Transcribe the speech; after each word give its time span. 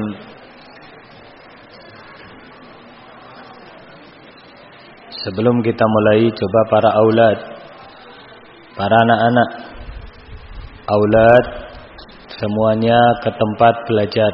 Sebelum 5.13 5.61
kita 5.61 5.85
mulai 5.85 6.25
coba 6.33 6.61
para 6.73 6.89
aulad 7.05 7.37
Para 8.73 8.97
anak-anak 9.05 9.77
Aulad 10.89 11.45
Semuanya 12.41 12.97
ke 13.21 13.29
tempat 13.29 13.85
belajar 13.85 14.33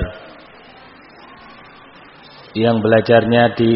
Yang 2.56 2.80
belajarnya 2.80 3.60
di 3.60 3.76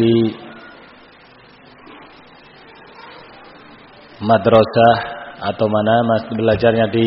Madrasah 4.24 5.05
atau 5.36 5.66
mana 5.68 5.94
mas 6.08 6.24
belajarnya 6.32 6.86
di 6.88 7.06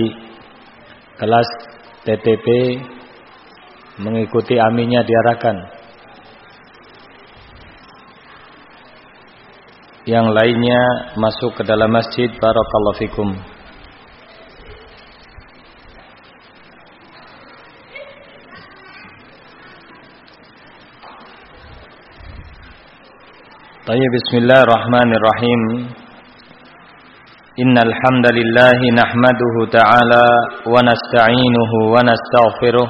kelas 1.17 1.49
TTP 2.05 2.47
mengikuti 3.99 4.55
aminya 4.55 5.03
diarahkan. 5.03 5.57
Yang 10.07 10.27
lainnya 10.33 10.81
masuk 11.19 11.53
ke 11.59 11.63
dalam 11.67 11.91
masjid 11.91 12.31
barakallahu 12.33 12.97
fikum. 12.97 13.29
Tayyib 23.85 24.11
bismillahirrahmanirrahim. 24.21 25.98
إن 27.63 27.75
الحمد 27.87 28.25
لله 28.39 28.79
نحمده 29.01 29.55
تعالى 29.77 30.25
ونستعينه 30.73 31.71
ونستغفره 31.93 32.87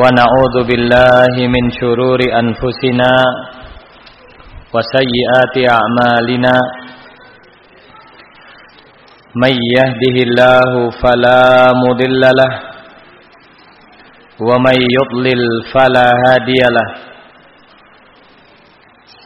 ونعوذ 0.00 0.56
بالله 0.70 1.34
من 1.54 1.64
شرور 1.80 2.20
أنفسنا 2.42 3.12
وسيئات 4.74 5.54
أعمالنا 5.76 6.54
من 9.42 9.54
يهده 9.76 10.16
الله 10.26 10.70
فلا 11.02 11.42
مضل 11.84 12.20
له 12.40 12.52
ومن 14.48 14.76
يضلل 14.98 15.42
فلا 15.74 16.08
هادي 16.24 16.62
له 16.76 16.88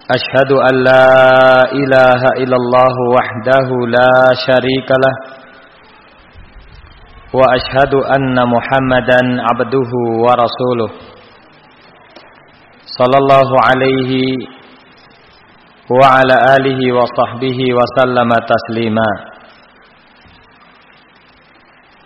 أشهد 0.05 0.52
أن 0.52 0.74
لا 0.84 1.08
إله 1.72 2.20
إلا 2.42 2.56
الله 2.56 2.94
وحده 3.16 3.69
لا 3.97 4.12
شريك 4.46 4.88
له 5.05 5.14
وأشهد 7.33 7.94
أن 8.16 8.36
محمدا 8.48 9.20
عبده 9.48 9.91
ورسوله. 10.24 10.91
صلى 12.98 13.16
الله 13.22 13.48
عليه 13.69 14.12
وعلى 15.91 16.36
آله 16.56 16.80
وصحبه 16.92 17.58
وسلم 17.78 18.30
تسليما. 18.52 19.08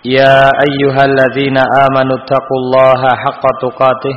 يا 0.04 0.38
أيها 0.68 1.02
الذين 1.04 1.58
آمنوا 1.58 2.16
اتقوا 2.22 2.58
الله 2.62 3.00
حق 3.24 3.42
تقاته. 3.62 4.16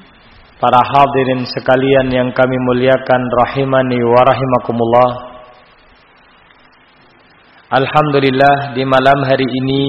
Para 0.61 0.77
hadirin 0.77 1.41
sekalian 1.49 2.13
yang 2.13 2.29
kami 2.37 2.53
muliakan 2.53 3.21
Rahimani 3.33 3.97
wa 4.05 4.21
rahimakumullah. 4.21 5.11
Alhamdulillah 7.81 8.77
di 8.77 8.85
malam 8.85 9.25
hari 9.25 9.49
ini 9.49 9.83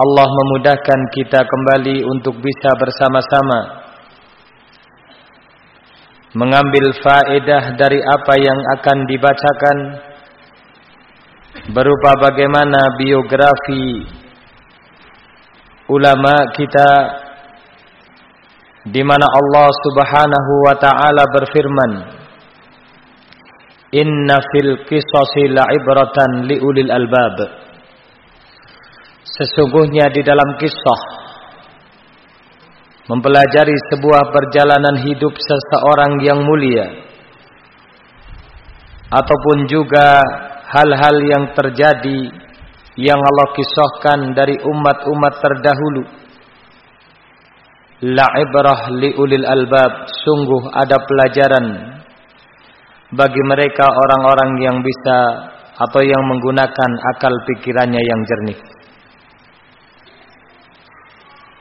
Allah 0.00 0.28
memudahkan 0.32 1.00
kita 1.12 1.44
kembali 1.44 2.08
untuk 2.08 2.40
bisa 2.40 2.72
bersama-sama 2.80 3.84
mengambil 6.32 6.96
faedah 7.04 7.76
dari 7.76 8.00
apa 8.00 8.34
yang 8.40 8.60
akan 8.80 8.98
dibacakan 9.04 9.76
berupa 11.76 12.16
bagaimana 12.16 12.96
biografi 12.96 14.08
ulama 15.92 16.48
kita 16.56 16.88
di 18.88 19.02
mana 19.04 19.26
Allah 19.28 19.68
Subhanahu 19.68 20.52
wa 20.64 20.74
taala 20.80 21.24
berfirman 21.28 21.92
Inna 23.90 24.38
fil 24.54 24.86
qisasi 24.86 25.50
la'ibratan 25.50 26.46
liulil 26.46 26.94
albab. 26.94 27.36
Sesungguhnya 29.26 30.14
di 30.14 30.22
dalam 30.22 30.54
kisah 30.62 31.00
mempelajari 33.10 33.74
sebuah 33.90 34.30
perjalanan 34.30 35.02
hidup 35.02 35.34
seseorang 35.34 36.22
yang 36.22 36.38
mulia 36.46 36.86
ataupun 39.10 39.66
juga 39.66 40.22
hal-hal 40.70 41.16
yang 41.26 41.44
terjadi 41.58 42.30
yang 42.94 43.18
Allah 43.18 43.48
kisahkan 43.58 44.38
dari 44.38 44.54
umat-umat 44.62 45.34
terdahulu 45.42 46.02
la 48.04 48.26
ibrah 48.40 48.88
liulil 48.96 49.46
albab. 49.46 50.08
Sungguh 50.08 50.72
ada 50.72 50.96
pelajaran 51.04 51.66
bagi 53.12 53.42
mereka 53.44 53.84
orang-orang 53.88 54.50
yang 54.62 54.76
bisa 54.80 55.18
atau 55.80 56.00
yang 56.04 56.22
menggunakan 56.28 56.90
akal 57.16 57.32
pikirannya 57.48 58.00
yang 58.00 58.20
jernih. 58.24 58.60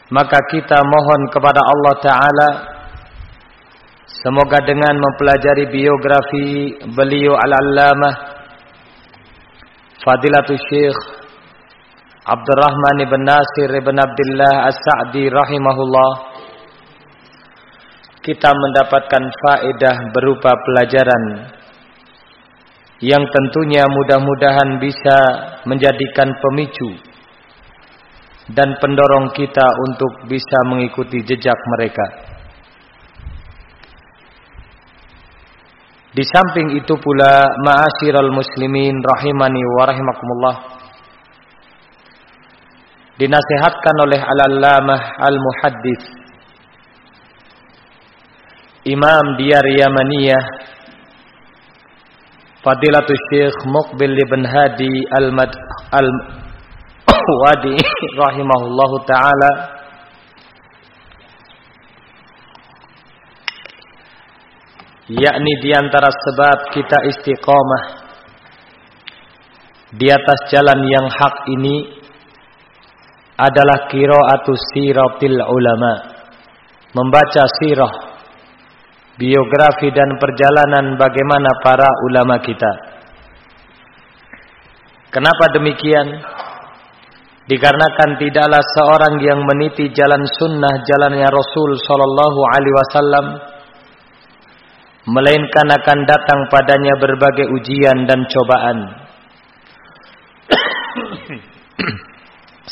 Maka 0.09 0.39
kita 0.49 0.81
mohon 0.81 1.21
kepada 1.29 1.61
Allah 1.61 1.95
Ta'ala 2.01 2.49
Semoga 4.19 4.59
dengan 4.65 4.99
mempelajari 4.99 5.71
biografi 5.71 6.75
beliau 6.91 7.39
al-allamah 7.39 8.15
Fadilatul 10.01 10.59
Syekh 10.67 10.99
Abdurrahman 12.27 13.05
ibn 13.05 13.21
Nasir 13.23 13.69
ibn 13.69 13.95
Abdullah 13.95 14.67
As-Sa'di 14.67 15.29
rahimahullah 15.29 16.11
Kita 18.19 18.51
mendapatkan 18.51 19.23
faedah 19.43 19.95
berupa 20.11 20.51
pelajaran 20.51 21.55
Yang 22.99 23.23
tentunya 23.31 23.87
mudah-mudahan 23.87 24.79
bisa 24.83 25.17
menjadikan 25.63 26.35
pemicu 26.35 27.09
dan 28.49 28.73
pendorong 28.81 29.29
kita 29.37 29.61
untuk 29.61 30.25
bisa 30.25 30.57
mengikuti 30.65 31.21
jejak 31.21 31.57
mereka. 31.77 32.05
Di 36.09 36.25
samping 36.25 36.73
itu 36.73 36.97
pula 36.97 37.45
ma'asyiral 37.61 38.33
muslimin 38.33 38.97
rahimani 38.97 39.61
wa 39.61 39.83
rahimakumullah 39.85 40.57
dinasihatkan 43.21 43.95
oleh 44.09 44.17
al-allamah 44.17 45.01
al-muhaddits 45.21 46.18
Imam 48.89 49.37
Diyar 49.37 49.65
Yamaniyah 49.69 50.69
Fadilatul 52.59 53.21
Syekh 53.29 53.55
Muqbil 53.69 54.17
bin 54.17 54.43
Hadi 54.43 54.91
Al-Mad 55.15 55.53
Al-Wadi 55.95 57.77
rahimahullahu 58.25 58.97
taala. 59.07 59.51
Yakni 65.07 65.53
di 65.63 65.71
antara 65.71 66.11
sebab 66.11 66.57
kita 66.73 66.97
istiqomah 67.13 67.83
di 69.95 70.11
atas 70.11 70.39
jalan 70.51 70.83
yang 70.83 71.07
hak 71.07 71.35
ini 71.53 71.95
adalah 73.39 73.87
qiraatu 73.87 74.51
siratil 74.75 75.39
ulama 75.39 75.93
membaca 76.91 77.47
sirah 77.63 78.08
biografi 79.19 79.91
dan 79.91 80.15
perjalanan 80.15 80.95
bagaimana 80.95 81.51
para 81.59 81.89
ulama 82.07 82.39
kita. 82.39 82.71
Kenapa 85.11 85.51
demikian? 85.51 86.07
Dikarenakan 87.49 88.21
tidaklah 88.21 88.61
seorang 88.77 89.19
yang 89.25 89.41
meniti 89.41 89.89
jalan 89.91 90.21
sunnah 90.37 90.85
jalannya 90.85 91.27
Rasul 91.27 91.81
Sallallahu 91.81 92.39
Alaihi 92.45 92.75
Wasallam, 92.77 93.25
melainkan 95.09 95.67
akan 95.67 95.99
datang 96.05 96.45
padanya 96.53 96.93
berbagai 97.01 97.49
ujian 97.49 98.05
dan 98.05 98.21
cobaan, 98.29 98.77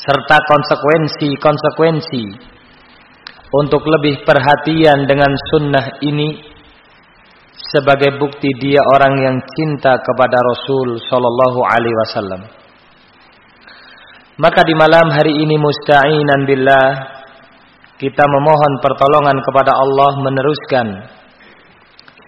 serta 0.05 0.37
konsekuensi-konsekuensi 0.45 2.56
untuk 3.51 3.83
lebih 3.87 4.27
perhatian 4.27 5.07
dengan 5.07 5.31
sunnah 5.53 6.03
ini 6.03 6.39
sebagai 7.57 8.19
bukti 8.19 8.51
dia 8.59 8.79
orang 8.83 9.15
yang 9.17 9.37
cinta 9.43 9.95
kepada 9.99 10.37
Rasul 10.39 10.99
sallallahu 11.07 11.59
alaihi 11.63 11.97
wasallam. 12.07 12.41
Maka 14.37 14.61
di 14.61 14.75
malam 14.77 15.09
hari 15.09 15.33
ini 15.33 15.57
musta'inan 15.57 16.45
billah 16.45 16.89
kita 17.97 18.23
memohon 18.29 18.73
pertolongan 18.85 19.41
kepada 19.41 19.73
Allah 19.73 20.11
meneruskan 20.21 20.87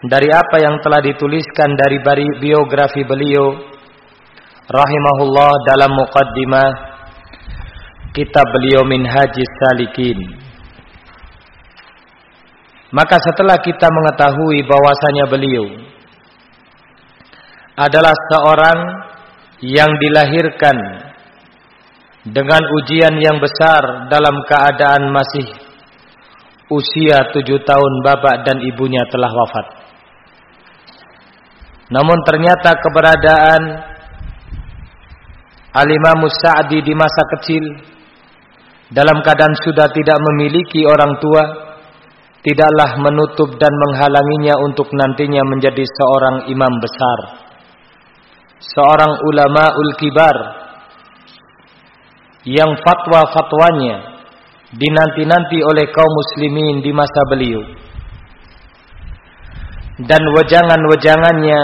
dari 0.10 0.34
apa 0.34 0.58
yang 0.58 0.82
telah 0.82 1.06
dituliskan 1.06 1.70
dari 1.78 2.02
biografi 2.42 3.06
beliau 3.06 3.54
rahimahullah 4.66 5.52
dalam 5.70 5.92
muqaddimah 5.94 6.70
kitab 8.18 8.48
beliau 8.58 8.82
Minhajis 8.90 9.52
Salikin. 9.62 10.49
Maka 12.90 13.22
setelah 13.22 13.62
kita 13.62 13.86
mengetahui 13.86 14.66
bahwasanya 14.66 15.26
beliau 15.30 15.66
adalah 17.78 18.16
seorang 18.34 18.80
yang 19.62 19.94
dilahirkan 20.02 20.78
dengan 22.26 22.64
ujian 22.82 23.16
yang 23.22 23.38
besar 23.38 24.10
dalam 24.10 24.42
keadaan 24.50 25.14
masih 25.14 25.48
usia 26.74 27.30
tujuh 27.30 27.62
tahun 27.62 27.94
bapak 28.04 28.46
dan 28.46 28.58
ibunya 28.62 29.06
telah 29.14 29.30
wafat. 29.30 29.68
Namun 31.94 32.22
ternyata 32.26 32.78
keberadaan 32.78 33.62
Al-Imam 35.70 36.26
Sa'di 36.26 36.82
di 36.82 36.94
masa 36.98 37.22
kecil 37.38 37.62
dalam 38.90 39.22
keadaan 39.22 39.54
sudah 39.62 39.86
tidak 39.94 40.18
memiliki 40.18 40.82
orang 40.86 41.14
tua 41.22 41.69
tidaklah 42.44 42.96
menutup 43.04 43.60
dan 43.60 43.74
menghalanginya 43.74 44.56
untuk 44.64 44.88
nantinya 44.96 45.44
menjadi 45.44 45.84
seorang 45.84 46.48
imam 46.48 46.74
besar, 46.80 47.20
seorang 48.64 49.14
ulama 49.28 49.76
ul 49.76 49.92
kibar. 50.00 50.38
Yang 52.48 52.80
fatwa-fatwanya 52.88 54.24
dinanti-nanti 54.72 55.60
oleh 55.60 55.92
kaum 55.92 56.08
muslimin 56.08 56.80
di 56.80 56.92
masa 56.96 57.22
beliau. 57.28 57.62
Dan 60.00 60.24
wejangan-wejangannya 60.24 61.60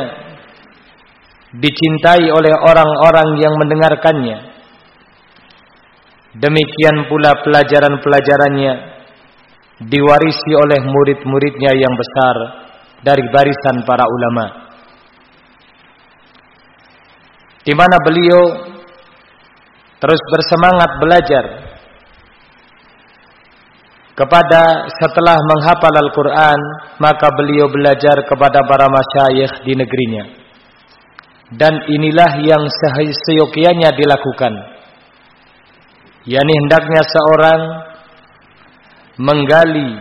dicintai 1.56 2.28
oleh 2.28 2.54
orang-orang 2.60 3.40
yang 3.40 3.56
mendengarkannya. 3.56 4.38
Demikian 6.36 7.08
pula 7.08 7.40
pelajaran-pelajarannya 7.40 8.95
diwarisi 9.82 10.52
oleh 10.56 10.80
murid-muridnya 10.88 11.72
yang 11.76 11.94
besar 11.96 12.36
dari 13.04 13.24
barisan 13.28 13.84
para 13.84 14.06
ulama. 14.08 14.46
Di 17.66 17.74
mana 17.74 17.98
beliau 18.06 18.42
terus 20.00 20.22
bersemangat 20.30 20.92
belajar 21.02 21.46
kepada 24.16 24.88
setelah 25.02 25.36
menghafal 25.36 25.92
Al-Quran 25.92 26.60
maka 27.04 27.28
beliau 27.36 27.68
belajar 27.68 28.24
kepada 28.24 28.64
para 28.64 28.88
masyayikh 28.88 29.66
di 29.68 29.74
negerinya 29.76 30.24
dan 31.58 31.84
inilah 31.90 32.32
yang 32.42 32.64
seyogianya 33.28 33.92
dilakukan 33.92 34.54
yakni 36.24 36.54
hendaknya 36.64 37.02
seorang 37.04 37.62
menggali 39.18 40.00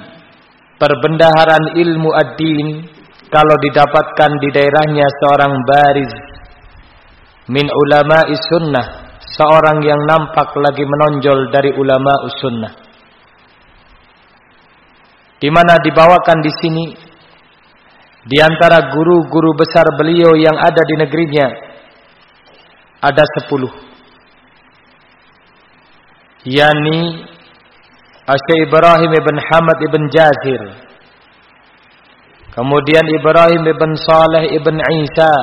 perbendaharaan 0.79 1.79
ilmu 1.79 2.11
ad-din 2.15 2.89
kalau 3.31 3.57
didapatkan 3.63 4.31
di 4.43 4.49
daerahnya 4.55 5.07
seorang 5.23 5.53
bariz 5.67 6.13
min 7.51 7.67
ulama 7.67 8.27
sunnah 8.31 9.05
seorang 9.35 9.83
yang 9.83 10.01
nampak 10.07 10.55
lagi 10.61 10.85
menonjol 10.87 11.51
dari 11.51 11.71
ulama 11.75 12.13
sunnah. 12.39 12.75
Di 15.41 15.51
mana 15.51 15.77
dibawakan 15.83 16.39
di 16.41 16.53
sini 16.63 16.87
di 18.25 18.39
antara 18.41 18.89
guru-guru 18.89 19.53
besar 19.59 19.85
beliau 20.01 20.33
yang 20.39 20.57
ada 20.57 20.81
di 20.81 20.95
negerinya 20.97 21.47
ada 23.05 23.25
sepuluh. 23.37 23.73
Yakni 26.45 27.25
Asyik 28.25 28.73
Ibrahim 28.73 29.13
ibn 29.13 29.37
Hamad 29.37 29.79
ibn 29.85 30.03
Jazir. 30.09 30.63
Kemudian 32.57 33.05
Ibrahim 33.21 33.69
ibn 33.69 33.91
Saleh 34.01 34.49
ibn 34.49 34.81
Isa. 34.81 35.35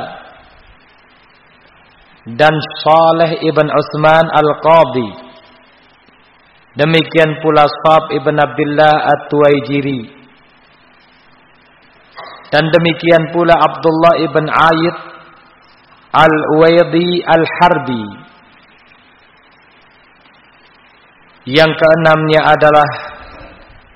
Dan 2.42 2.56
Saleh 2.82 3.38
ibn 3.46 3.70
Utsman 3.70 4.26
Al-Qadhi. 4.34 5.10
Demikian 6.82 7.38
pula 7.46 7.70
Sab 7.70 8.10
ibn 8.18 8.34
Abdullah 8.42 9.14
At-Tuwaijiri. 9.14 10.02
Dan 12.50 12.66
demikian 12.66 13.30
pula 13.30 13.62
Abdullah 13.62 14.26
ibn 14.26 14.46
Ayyid 14.50 14.98
Al-Uwaidi 16.18 17.22
Al-Harbi. 17.30 18.31
Yang 21.52 21.72
keenamnya 21.76 22.48
adalah 22.48 22.88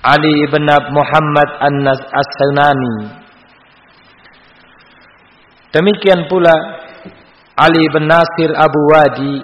Ali 0.04 0.44
ibn 0.44 0.68
Muhammad 0.92 1.50
An-As-Sunani. 1.64 2.96
Demikian 5.72 6.28
pula 6.28 6.52
Ali 7.56 7.88
bin 7.96 8.12
Nasir 8.12 8.52
Abu 8.60 8.82
Wadi, 8.92 9.40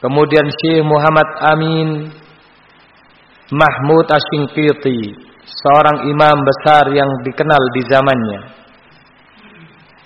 kemudian 0.00 0.48
Syekh 0.48 0.80
Muhammad 0.80 1.28
Amin 1.44 1.88
Mahmud 3.52 4.08
Asyinkiti, 4.08 5.12
seorang 5.44 6.08
imam 6.08 6.36
besar 6.40 6.88
yang 6.88 7.08
dikenal 7.20 7.62
di 7.76 7.82
zamannya. 7.84 8.40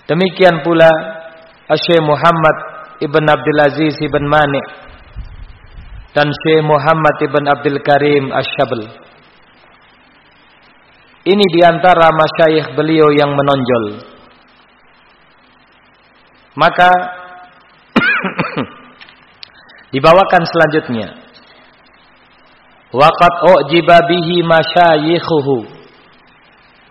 Demikian 0.03 0.67
pula 0.67 0.91
Syekh 1.79 2.03
Muhammad 2.03 2.55
Ibn 2.99 3.23
Abdul 3.23 3.59
Aziz 3.63 3.95
Ibn 4.03 4.23
Mani' 4.27 4.88
dan 6.13 6.27
Syekh 6.33 6.65
Muhammad 6.65 7.15
ibn 7.21 7.43
Abdul 7.45 7.79
Karim 7.85 8.33
Asyabel. 8.33 8.89
Ini 11.29 11.45
di 11.53 11.61
antara 11.61 12.09
masyayikh 12.09 12.73
beliau 12.73 13.13
yang 13.13 13.37
menonjol. 13.37 13.85
Maka 16.57 16.89
dibawakan 19.93 20.43
selanjutnya. 20.49 21.07
Waqat 22.89 23.33
ujiba 23.45 24.01
bihi 24.09 24.41
masyayikhuhu. 24.41 25.77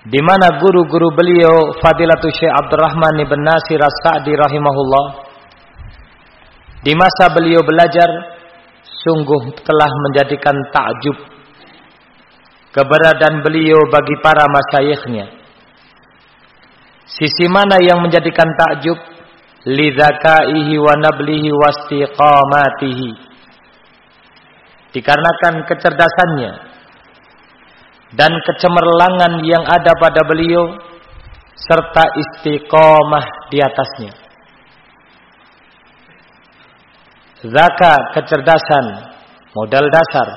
Di 0.09 0.23
mana 0.23 0.63
guru-guru 0.63 1.11
beliau 1.11 1.75
Fadilatul 1.83 2.31
Syekh 2.31 2.55
Abdurrahman 2.55 3.19
ibn 3.19 3.43
Nasir 3.43 3.83
As-Sa'di 3.83 4.31
rahimahullah 4.31 5.27
di 6.87 6.95
masa 6.95 7.35
beliau 7.35 7.67
belajar 7.67 8.38
sungguh 9.05 9.43
telah 9.63 9.91
menjadikan 10.09 10.57
takjub 10.75 11.39
keberadaan 12.73 13.43
beliau 13.43 13.81
bagi 13.91 14.17
para 14.23 14.45
masyayikhnya. 14.47 15.27
Sisi 17.09 17.49
mana 17.49 17.81
yang 17.81 18.05
menjadikan 18.05 18.47
takjub? 18.55 18.99
Lidzakaihi 19.69 20.79
wa 20.79 20.95
nablihi 20.97 21.51
wastiqamatihi. 21.51 23.11
Dikarenakan 24.95 25.55
kecerdasannya 25.69 26.53
dan 28.17 28.33
kecemerlangan 28.33 29.45
yang 29.45 29.67
ada 29.69 29.93
pada 30.01 30.25
beliau 30.25 30.79
serta 31.59 32.17
istiqomah 32.17 33.51
di 33.53 33.59
atasnya. 33.61 34.28
Zaka 37.39 37.93
kecerdasan 38.19 38.87
modal 39.55 39.87
dasar. 39.87 40.29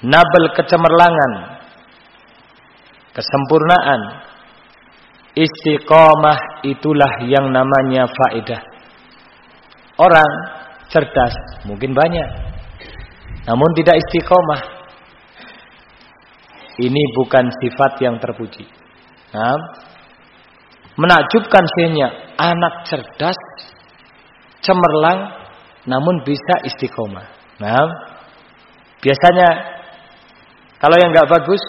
Nabel 0.00 0.50
kecemerlangan 0.56 1.32
kesempurnaan 3.14 4.00
istiqomah 5.36 6.64
itulah 6.66 7.12
yang 7.28 7.52
namanya 7.52 8.08
faedah. 8.08 8.62
Orang 10.00 10.32
cerdas 10.88 11.36
mungkin 11.68 11.92
banyak 11.92 12.50
namun 13.48 13.70
tidak 13.76 13.96
istiqomah. 13.98 14.62
Ini 16.80 17.02
bukan 17.12 17.44
sifat 17.60 17.92
yang 18.00 18.16
terpuji. 18.16 18.64
Nah, 19.36 19.58
menakjubkan 20.96 21.64
sehingga 21.76 22.08
anak 22.40 22.88
cerdas, 22.88 23.36
cemerlang, 24.60 25.20
namun 25.88 26.24
bisa 26.24 26.60
istiqomah. 26.64 27.26
Nah, 27.60 27.88
biasanya 29.00 29.48
kalau 30.80 30.96
yang 30.96 31.12
nggak 31.12 31.28
bagus, 31.28 31.60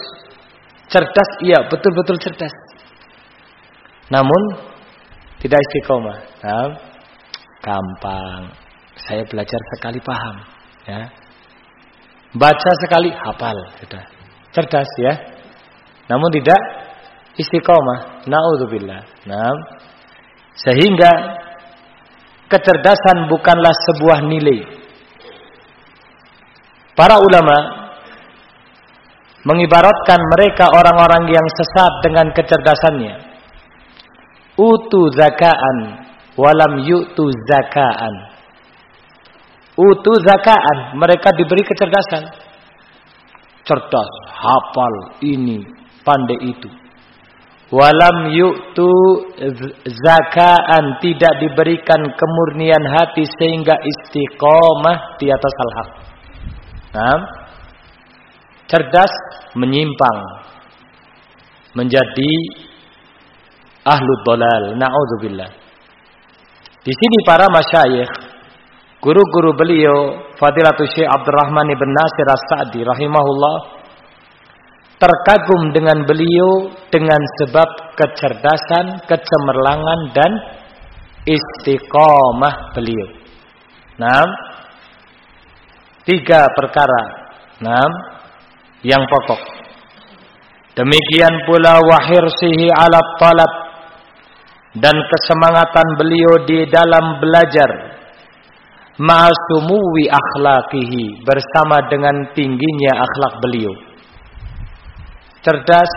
cerdas 0.88 1.30
iya 1.44 1.68
betul-betul 1.68 2.16
cerdas. 2.20 2.52
Namun 4.08 4.42
tidak 5.40 5.60
istiqomah. 5.68 6.18
Nah, 6.44 6.68
gampang. 7.64 8.42
Saya 8.92 9.24
belajar 9.24 9.60
sekali 9.76 9.98
paham, 10.04 10.36
ya. 10.84 11.00
Baca 12.32 12.70
sekali 12.80 13.12
hafal, 13.12 13.56
sudah. 13.80 14.04
Cerdas 14.52 14.88
ya. 15.00 15.14
Namun 16.08 16.28
tidak 16.32 16.60
istiqomah. 17.36 18.28
Nauzubillah. 18.28 19.02
Nah, 19.28 19.52
sehingga 20.56 21.10
kecerdasan 22.52 23.32
bukanlah 23.32 23.72
sebuah 23.72 24.28
nilai. 24.28 24.60
Para 26.92 27.16
ulama 27.16 27.56
mengibaratkan 29.48 30.20
mereka 30.36 30.68
orang-orang 30.68 31.32
yang 31.32 31.46
sesat 31.56 31.92
dengan 32.04 32.28
kecerdasannya. 32.36 33.14
Utu 34.60 35.08
zakaan 35.16 36.04
walam 36.36 36.84
yu'tu 36.84 37.32
zakaan. 37.48 38.14
Utu 39.72 40.12
zakaan, 40.20 41.00
mereka 41.00 41.32
diberi 41.32 41.64
kecerdasan. 41.64 42.28
Cerdas, 43.64 44.10
hafal 44.36 45.16
ini, 45.24 45.64
pandai 46.04 46.36
itu. 46.44 46.81
Walam 47.72 48.36
yu'tu 48.36 48.92
zakaan, 49.88 51.00
tidak 51.00 51.32
diberikan 51.40 52.04
kemurnian 52.12 52.84
hati 52.84 53.24
sehingga 53.40 53.72
istiqomah 53.80 55.16
di 55.16 55.32
atas 55.32 55.54
al-haq. 55.56 55.90
Nah, 56.92 57.20
cerdas 58.68 59.12
menyimpang 59.56 60.18
menjadi 61.72 62.32
ahlu 63.88 64.12
dolal. 64.28 64.76
Na'udzubillah. 64.76 65.50
Di 66.84 66.92
sini 66.92 67.18
para 67.24 67.48
masyayikh 67.48 68.32
Guru-guru 69.02 69.58
beliau 69.58 70.30
Fadilatul 70.38 70.86
Syekh 70.94 71.10
Abdurrahman 71.10 71.74
ibn 71.74 71.90
Nasir 71.90 72.22
As-Sa'di 72.22 72.86
rahimahullah 72.86 73.81
terkagum 75.02 75.74
dengan 75.74 76.06
beliau 76.06 76.70
dengan 76.94 77.18
sebab 77.42 77.98
kecerdasan, 77.98 79.02
kecemerlangan 79.10 80.00
dan 80.14 80.32
istiqomah 81.26 82.70
beliau. 82.70 83.10
Nah, 83.98 84.22
tiga 86.06 86.46
perkara. 86.54 87.02
Nah, 87.66 87.86
yang 88.86 89.02
pokok. 89.10 89.42
Demikian 90.78 91.34
pula 91.50 91.82
wahirsihi 91.82 92.70
ala 92.70 92.98
talab 93.18 93.52
dan 94.78 94.96
kesemangatan 94.96 95.88
beliau 96.00 96.46
di 96.48 96.64
dalam 96.70 97.20
belajar 97.20 97.70
ma'asumuwi 98.96 100.08
akhlakihi 100.08 101.26
bersama 101.28 101.90
dengan 101.92 102.32
tingginya 102.32 103.04
akhlak 103.04 103.34
beliau. 103.44 103.91
Cerdas, 105.42 105.90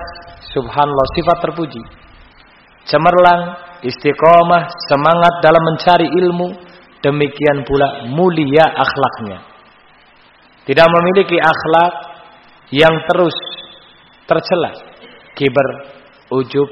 subhanallah 0.54 1.08
sifat 1.14 1.38
terpuji. 1.46 1.82
Cemerlang, 2.90 3.42
istiqomah, 3.86 4.70
semangat 4.90 5.34
dalam 5.46 5.64
mencari 5.66 6.10
ilmu, 6.10 6.50
demikian 7.02 7.66
pula 7.66 8.10
mulia 8.10 8.66
akhlaknya. 8.74 9.46
Tidak 10.66 10.88
memiliki 10.90 11.38
akhlak 11.38 11.94
yang 12.74 13.06
terus 13.06 13.38
tercela, 14.26 14.74
kiber, 15.38 15.68
ujub, 16.34 16.70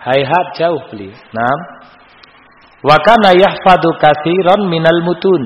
hayhat 0.00 0.46
jauh 0.56 0.80
beliau. 0.88 1.12
Nah, 1.36 1.78
Wa 2.78 2.94
kana 3.02 3.34
yahfadu 3.34 3.90
katsiran 3.98 4.70
minal 4.70 5.02
mutun 5.02 5.42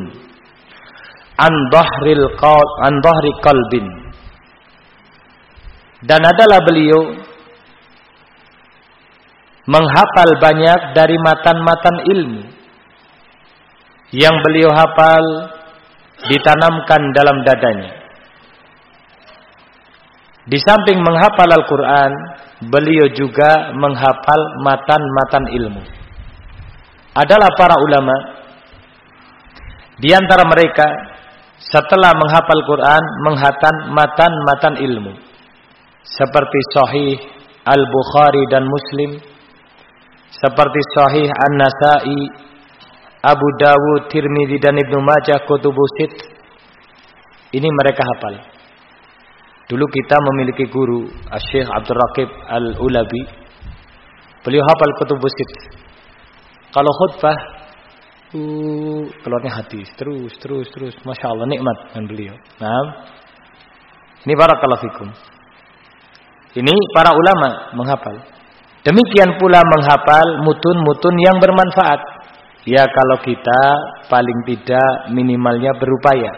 an 1.41 1.53
dhahril 1.73 2.29
qaul 2.37 2.69
an. 2.85 4.02
Dan 6.03 6.19
adalah 6.19 6.61
beliau 6.67 7.15
menghafal 9.71 10.31
banyak 10.43 10.81
dari 10.99 11.17
matan-matan 11.23 11.97
ilmu 12.11 12.43
yang 14.11 14.35
beliau 14.43 14.71
hafal 14.75 15.25
ditanamkan 16.27 17.03
dalam 17.15 17.47
dadanya. 17.47 18.03
Di 20.43 20.59
samping 20.59 20.99
menghafal 20.99 21.47
Al-Quran, 21.47 22.13
beliau 22.67 23.07
juga 23.15 23.71
menghafal 23.79 24.41
matan-matan 24.67 25.45
ilmu 25.55 25.83
adalah 27.15 27.51
para 27.55 27.77
ulama. 27.79 28.17
Di 30.03 30.11
antara 30.11 30.43
mereka 30.49 30.87
setelah 31.63 32.11
menghafal 32.19 32.61
Quran, 32.67 33.03
menghatan 33.23 33.75
matan-matan 33.95 34.75
ilmu. 34.83 35.13
Seperti 36.03 36.61
Sahih 36.75 37.15
Al-Bukhari 37.63 38.43
dan 38.51 38.67
Muslim, 38.67 39.23
seperti 40.35 40.81
Sahih 40.99 41.31
An-Nasai, 41.31 42.21
Abu 43.23 43.47
Dawud, 43.63 44.11
Tirmidzi 44.11 44.59
dan 44.59 44.75
Ibnu 44.75 44.99
Majah 44.99 45.47
Kutubusit. 45.47 46.11
Ini 47.55 47.69
mereka 47.71 48.03
hafal. 48.03 48.35
Dulu 49.71 49.87
kita 49.87 50.17
memiliki 50.33 50.67
guru 50.67 51.07
Syekh 51.39 51.71
Abdul 51.71 51.95
Raqib 51.95 52.29
Al-Ulabi. 52.51 53.23
Beliau 54.43 54.67
hafal 54.67 54.93
Kutubusit. 54.99 55.51
Kalau 56.73 56.89
khutbah 56.89 57.37
uh, 58.33 59.05
keluarnya 59.23 59.53
hadis 59.61 59.89
terus 60.01 60.33
terus 60.41 60.67
terus 60.73 60.95
masya 61.05 61.31
Allah 61.31 61.47
nikmat 61.47 61.77
dengan 61.93 62.05
beliau. 62.09 62.35
Nah, 62.59 62.85
ini 64.25 64.35
para 64.35 64.57
kalafikum. 64.57 65.09
Ini 66.53 66.75
para 66.93 67.17
ulama 67.17 67.73
menghafal. 67.73 68.17
Demikian 68.85 69.41
pula 69.41 69.63
menghafal 69.65 70.43
mutun-mutun 70.45 71.17
yang 71.23 71.41
bermanfaat. 71.41 72.01
Ya 72.69 72.85
kalau 72.85 73.19
kita 73.25 73.63
paling 74.07 74.39
tidak 74.47 75.11
minimalnya 75.11 75.73
berupaya 75.81 76.31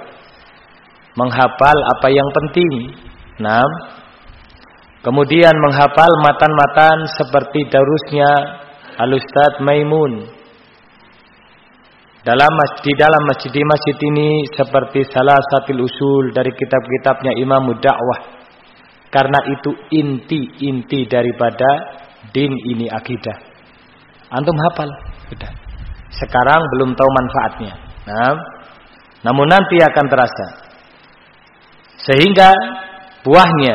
menghafal 1.19 1.77
apa 1.99 2.09
yang 2.15 2.29
penting. 2.31 2.95
Nah, 3.43 3.67
kemudian 5.03 5.53
menghafal 5.59 6.11
matan-matan 6.23 7.11
seperti 7.19 7.67
darusnya 7.67 8.31
Al-Ustaz 9.03 9.59
Maimun 9.59 10.31
dalam 12.25 12.53
masjid 12.57 12.95
dalam 12.97 13.21
masjid 13.29 13.53
di 13.53 13.63
masjid 13.67 13.97
ini 14.15 14.49
seperti 14.55 15.05
salah 15.13 15.37
satu 15.53 15.77
usul 15.77 16.33
dari 16.33 16.55
kitab-kitabnya 16.57 17.37
Imam 17.37 17.69
Dakwah 17.83 18.44
karena 19.15 19.39
itu 19.47 19.71
inti-inti 19.95 21.07
daripada 21.07 21.71
din 22.35 22.51
ini 22.51 22.91
akidah. 22.91 23.39
Antum 24.35 24.59
hafal? 24.59 24.91
Sudah. 25.31 25.53
Sekarang 26.11 26.59
belum 26.75 26.99
tahu 26.99 27.11
manfaatnya. 27.15 27.75
Nah 28.11 28.35
namun 29.25 29.47
nanti 29.49 29.81
akan 29.81 30.07
terasa. 30.11 30.47
Sehingga 32.05 32.51
buahnya 33.25 33.75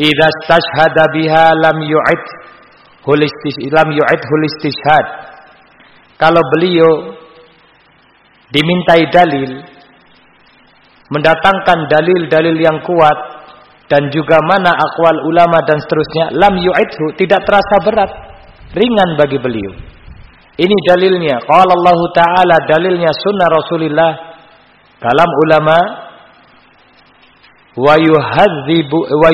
idza 0.00 0.28
stashhada 0.40 1.12
biha 1.12 1.52
lam 1.52 1.78
yu'id 1.84 2.24
lam 3.68 3.88
yu'id 3.92 4.22
hulistishhad 4.24 5.06
kalau 6.16 6.40
beliau 6.54 7.18
dimintai 8.54 9.10
dalil 9.12 9.50
mendatangkan 11.12 11.78
dalil-dalil 11.92 12.56
yang 12.56 12.78
kuat 12.86 13.18
dan 13.92 14.08
juga 14.08 14.40
mana 14.48 14.72
akwal 14.72 15.28
ulama 15.28 15.60
dan 15.68 15.76
seterusnya 15.84 16.32
lam 16.32 16.56
yu'idhu 16.56 17.12
tidak 17.20 17.44
terasa 17.44 17.76
berat 17.84 18.08
ringan 18.72 19.20
bagi 19.20 19.36
beliau. 19.36 19.76
Ini 20.56 20.76
dalilnya. 20.88 21.44
Qala 21.44 21.72
Allah 21.76 21.98
taala 22.16 22.56
dalilnya 22.64 23.12
sunnah 23.12 23.48
Rasulullah. 23.52 24.12
Kalam 24.96 25.30
ulama 25.44 25.78
wa 27.76 27.94
yuhadzibu 28.00 28.98
wa 29.12 29.28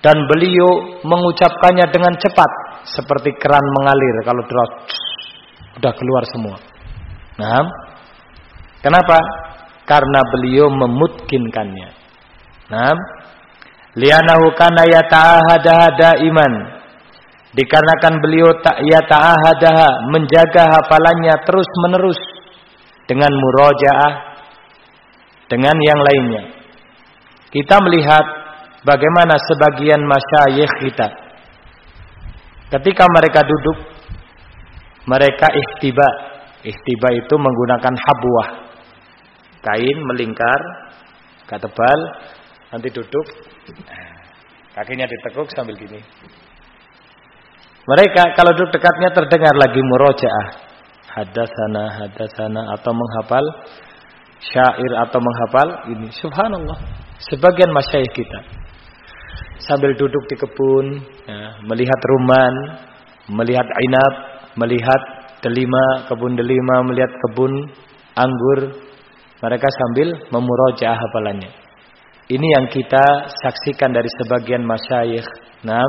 dan 0.00 0.16
beliau 0.32 0.70
mengucapkannya 1.04 1.92
dengan 1.92 2.16
cepat 2.16 2.50
seperti 2.88 3.36
keran 3.36 3.64
mengalir 3.76 4.16
kalau 4.24 4.40
sudah 5.76 5.92
keluar 5.92 6.24
semua. 6.30 6.56
Nah, 7.36 7.68
kenapa? 8.80 9.49
Karena 9.90 10.20
beliau 10.22 10.70
memutkinkannya. 10.70 11.88
Nah, 12.70 12.94
lianahu 13.98 14.54
kana 14.54 14.86
yata'ahadaha 14.86 16.22
iman. 16.30 16.52
Dikarenakan 17.50 18.14
beliau 18.22 18.54
tak 18.62 18.78
yata'ahadaha 18.86 20.14
menjaga 20.14 20.70
hafalannya 20.70 21.34
terus 21.42 21.66
menerus 21.82 22.20
dengan 23.10 23.34
murojaah 23.34 24.12
dengan 25.50 25.74
yang 25.82 25.98
lainnya. 25.98 26.42
Kita 27.50 27.82
melihat 27.82 28.22
bagaimana 28.86 29.34
sebagian 29.50 29.98
masyayikh 30.06 30.70
kita 30.86 31.10
ketika 32.70 33.04
mereka 33.10 33.42
duduk 33.42 33.90
mereka 35.10 35.50
ihtiba. 35.50 36.30
Ihtiba 36.60 37.08
itu 37.16 37.34
menggunakan 37.40 37.94
habuah. 37.96 38.48
Kain 39.60 39.98
melingkar, 40.08 40.60
gak 41.48 41.60
tebal, 41.60 42.00
nanti 42.72 42.88
duduk. 42.88 43.26
Kakinya 44.72 45.04
ditekuk 45.04 45.50
sambil 45.52 45.76
gini. 45.76 46.00
Mereka 47.84 48.22
kalau 48.38 48.52
duduk 48.54 48.72
dekatnya 48.76 49.10
terdengar 49.12 49.54
lagi 49.56 49.80
murojaah. 49.82 50.48
Hadasana 51.10 51.84
hadasana 51.98 52.62
atau 52.78 52.94
menghafal 52.94 53.44
syair 54.40 54.92
atau 55.04 55.18
menghafal 55.18 55.68
ini. 55.90 56.08
Subhanallah. 56.22 56.78
Sebagian 57.28 57.74
masyayikh 57.74 58.14
kita. 58.14 58.40
Sambil 59.66 59.92
duduk 59.98 60.24
di 60.30 60.36
kebun 60.40 60.86
ya, 61.28 61.60
melihat 61.68 62.00
ruman 62.16 62.54
melihat 63.28 63.68
inab 63.68 64.14
melihat 64.56 65.02
delima 65.44 66.08
kebun 66.10 66.34
delima 66.34 66.82
melihat 66.82 67.12
kebun 67.28 67.52
anggur 68.18 68.60
mereka 69.40 69.68
sambil 69.72 70.08
memurojaah 70.28 70.96
hafalannya. 70.96 71.50
Ini 72.30 72.46
yang 72.60 72.66
kita 72.70 73.26
saksikan 73.42 73.90
dari 73.90 74.06
sebagian 74.20 74.62
masyayikh. 74.62 75.26
Nah 75.66 75.82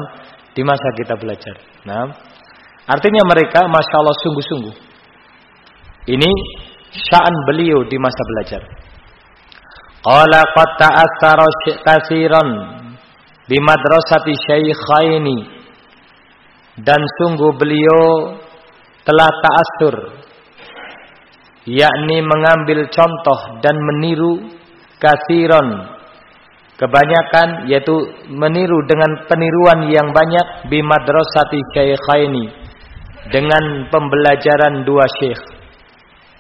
di 0.55 0.63
masa 0.63 0.87
kita 0.97 1.19
belajar. 1.19 1.55
Nah 1.85 2.09
artinya 2.87 3.23
mereka 3.27 3.67
masya 3.67 3.95
Allah 3.99 4.17
sungguh-sungguh. 4.25 4.75
Ini 6.09 6.31
sya'an 6.91 7.35
beliau 7.45 7.85
di 7.85 7.97
masa 8.01 8.21
belajar. 8.25 8.61
Qala 10.01 10.41
qad 10.57 10.69
ta'assara 10.81 11.47
katsiran 11.85 12.49
bi 13.45 13.57
madrasati 13.61 14.33
syaikhaini 14.33 15.37
dan 16.81 16.97
sungguh 17.21 17.53
beliau 17.53 18.33
telah 19.05 19.29
ta'assur 19.29 20.20
yakni 21.71 22.19
mengambil 22.19 22.83
contoh 22.91 23.63
dan 23.63 23.75
meniru 23.79 24.51
kasiron 24.99 25.95
kebanyakan 26.75 27.69
yaitu 27.69 27.93
meniru 28.27 28.81
dengan 28.89 29.23
peniruan 29.29 29.85
yang 29.93 30.09
banyak 30.09 30.65
bi 30.67 30.81
madrasati 30.81 31.61
syaikhaini 31.77 32.49
dengan 33.29 33.85
pembelajaran 33.93 34.81
dua 34.81 35.05
syekh. 35.21 35.37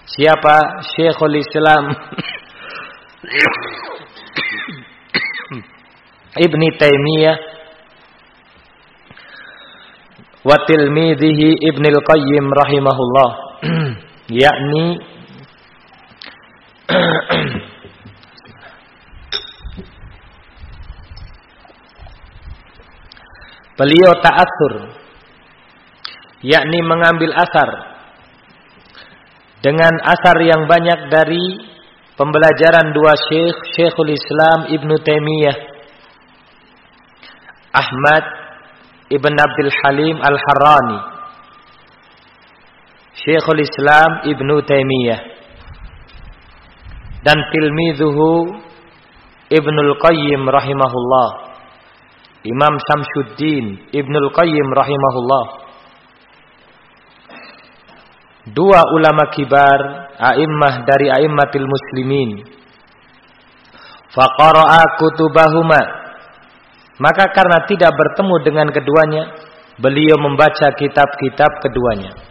Siapa 0.09 0.81
Syekhul 0.91 1.37
Islam? 1.37 1.93
Ibni 6.45 6.67
Taimiyah 6.79 7.37
wa 10.41 10.57
tilmidhihi 10.65 11.69
Ibnu 11.69 11.85
Al-Qayyim 11.85 12.45
rahimahullah. 12.49 13.29
Yakni 14.41 15.10
beliau 23.81 24.11
ta'assur 24.21 24.73
yakni 26.45 26.79
mengambil 26.85 27.33
asar 27.33 27.69
dengan 29.61 29.93
asar 30.05 30.37
yang 30.41 30.65
banyak 30.69 31.09
dari 31.09 31.65
pembelajaran 32.17 32.93
dua 32.93 33.13
syekh 33.29 33.57
Syekhul 33.73 34.13
Islam 34.13 34.69
Ibnu 34.73 34.95
Taimiyah 35.01 35.57
Ahmad 37.71 38.23
Ibn 39.09 39.33
Abdul 39.37 39.71
Halim 39.71 40.17
Al-Harrani 40.19 40.99
Syekhul 43.21 43.61
Islam 43.63 44.29
Ibnu 44.29 44.61
Taimiyah 44.65 45.30
dan 47.21 47.37
tilmidhuhu 47.53 48.59
Ibnul 49.51 49.93
Qayyim 49.99 50.41
rahimahullah. 50.47 51.29
Imam 52.47 52.73
Samsuddin 52.81 53.93
Ibnul 53.93 54.29
Qayyim 54.33 54.67
rahimahullah. 54.71 55.45
Dua 58.55 58.81
ulama 58.97 59.29
kibar 59.35 59.79
a'immah 60.17 60.87
dari 60.87 61.13
a'immatil 61.13 61.67
muslimin. 61.67 62.41
Faqara'a 64.15 64.97
kutubahuma. 64.97 65.81
Maka 66.97 67.29
karena 67.35 67.65
tidak 67.69 67.91
bertemu 67.93 68.35
dengan 68.41 68.67
keduanya 68.73 69.23
beliau 69.77 70.17
membaca 70.21 70.73
kitab-kitab 70.73 71.51
keduanya 71.65 72.30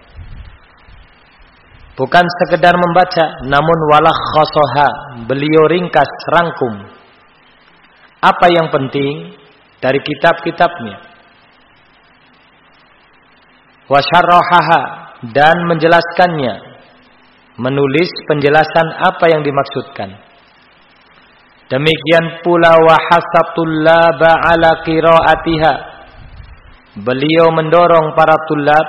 bukan 1.95 2.27
sekedar 2.43 2.75
membaca 2.75 3.47
namun 3.47 3.79
walah 3.91 4.17
khosoha 4.35 4.89
beliau 5.27 5.67
ringkas 5.71 6.11
rangkum. 6.35 6.75
Apa 8.21 8.47
yang 8.53 8.69
penting 8.69 9.33
dari 9.81 9.97
kitab-kitabnya? 10.05 10.97
Wasyarrahaha 13.91 14.81
dan 15.35 15.57
menjelaskannya. 15.67 16.71
Menulis 17.61 18.09
penjelasan 18.31 18.89
apa 19.05 19.29
yang 19.29 19.43
dimaksudkan. 19.45 20.17
Demikian 21.71 22.43
pula 22.43 22.75
wa 22.77 22.97
hasabtullaba 22.99 24.31
ala 24.49 24.81
qiraatiha. 24.87 25.75
Beliau 26.99 27.53
mendorong 27.55 28.17
para 28.19 28.35
tulab 28.49 28.87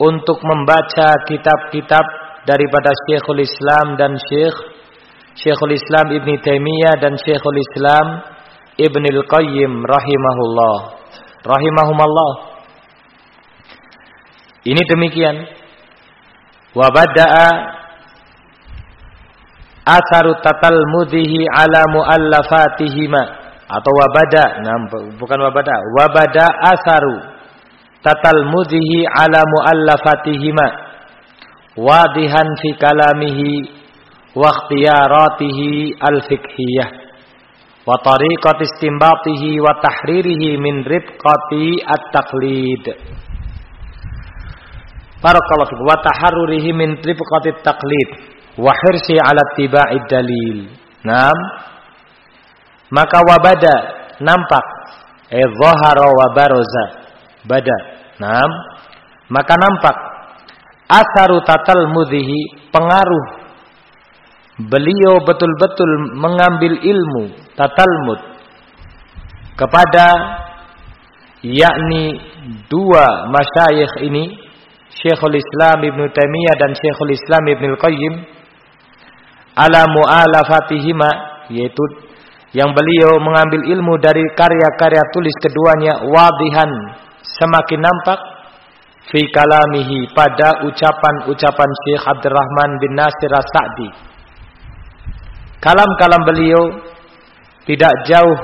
untuk 0.00 0.38
membaca 0.40 1.20
kitab-kitab 1.28 2.04
daripada 2.48 2.90
Syekhul 3.08 3.44
Islam 3.44 4.00
dan 4.00 4.16
Syekh 4.16 4.72
Syekhul 5.32 5.72
Islam 5.72 6.12
Ibn 6.12 6.30
Taimiyah 6.44 7.00
dan 7.00 7.16
Syekhul 7.16 7.56
Islam 7.56 8.20
Ibn 8.76 9.04
Al-Qayyim 9.04 9.72
rahimahullah. 9.80 10.76
Rahimahumallah. 11.40 12.32
Ini 14.68 14.82
demikian. 14.92 15.36
Wa 16.76 16.88
bada'a 16.92 17.48
asaru 19.88 20.36
tatal 20.44 20.80
mudhihi 21.00 21.48
ala 21.48 21.88
muallafatihima. 21.88 23.22
Atau 23.72 23.92
wabada 23.96 24.60
bukan 25.16 25.38
wabada 25.48 25.72
wabada 25.96 26.44
asaru 26.76 27.31
tatal 28.02 28.40
mudhihi 28.52 29.06
ala 29.22 29.40
muallafatihima 29.54 30.66
wadihan 31.78 32.48
fi 32.62 32.70
kalamihi 32.76 33.70
wa 34.34 34.50
ikhtiyaratihi 34.52 35.96
al-fiqhiyah 36.00 36.88
wa 37.86 37.96
tariqat 38.02 38.58
istinbatihi 38.68 39.58
wa 39.62 39.78
tahririhi 39.82 40.58
min 40.58 40.82
ribqati 40.86 41.82
at-taqlid 41.82 42.84
Barakallahu 45.22 45.70
fikum 45.70 45.86
wa 45.86 46.02
taharrurihi 46.02 46.74
min 46.74 46.98
rifqatit 46.98 47.62
taqlid 47.62 48.08
wa 48.58 48.74
hirsi 48.74 49.14
ala 49.22 49.42
tiba'id 49.54 50.02
dalil. 50.10 50.66
Naam. 51.06 51.38
Maka 52.90 53.22
wabada 53.22 53.74
nampak 54.18 54.66
eh 55.30 55.46
zahara 55.62 56.06
wa 56.10 56.26
baraza. 56.34 56.84
Bada. 57.46 57.78
Naam. 58.22 58.52
Maka 59.32 59.54
nampak 59.58 59.96
asaru 60.86 61.42
tatal 61.42 61.90
mudhihi 61.90 62.70
pengaruh 62.70 63.42
beliau 64.60 65.24
betul-betul 65.24 65.90
mengambil 66.20 66.76
ilmu 66.76 67.32
tatalmud 67.56 68.20
kepada 69.56 70.06
yakni 71.40 72.20
dua 72.68 73.32
masyayikh 73.32 74.04
ini 74.04 74.38
Syekhul 74.92 75.40
Islam 75.40 75.80
Ibn 75.80 76.00
Taimiyah 76.12 76.56
dan 76.60 76.76
Syekhul 76.76 77.16
Islam 77.16 77.42
Ibn 77.48 77.64
Al-Qayyim 77.74 78.14
ala 79.56 79.88
mu'alafatihima 79.88 81.10
yaitu 81.48 81.84
yang 82.52 82.76
beliau 82.76 83.16
mengambil 83.24 83.64
ilmu 83.72 83.96
dari 83.96 84.20
karya-karya 84.36 85.02
tulis 85.16 85.32
keduanya 85.40 86.04
wadihan 86.04 86.70
semakin 87.40 87.80
nampak 87.80 88.20
fi 89.08 89.20
kalamihi 89.32 90.08
pada 90.12 90.64
ucapan-ucapan 90.68 91.70
Syekh 91.88 92.04
Abdurrahman 92.06 92.70
bin 92.80 92.92
Nasir 92.96 93.32
As-Sa'di. 93.32 93.88
Kalam-kalam 95.62 96.22
beliau 96.26 96.62
tidak 97.68 97.92
jauh 98.10 98.38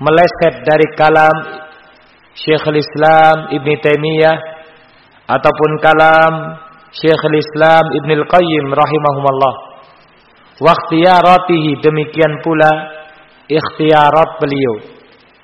meleset 0.00 0.54
dari 0.62 0.86
kalam 0.94 1.36
Syekhul 2.38 2.78
Islam 2.78 3.50
Ibn 3.52 3.68
Taimiyah 3.82 4.38
ataupun 5.28 5.70
kalam 5.82 6.34
Syekhul 6.94 7.36
Islam 7.38 7.84
Ibn 7.90 8.10
Al-Qayyim 8.22 8.66
rahimahumullah. 8.70 9.54
Wakhtiyaratihi 10.60 11.80
demikian 11.80 12.42
pula 12.44 12.70
ikhtiarat 13.50 14.30
beliau. 14.38 14.99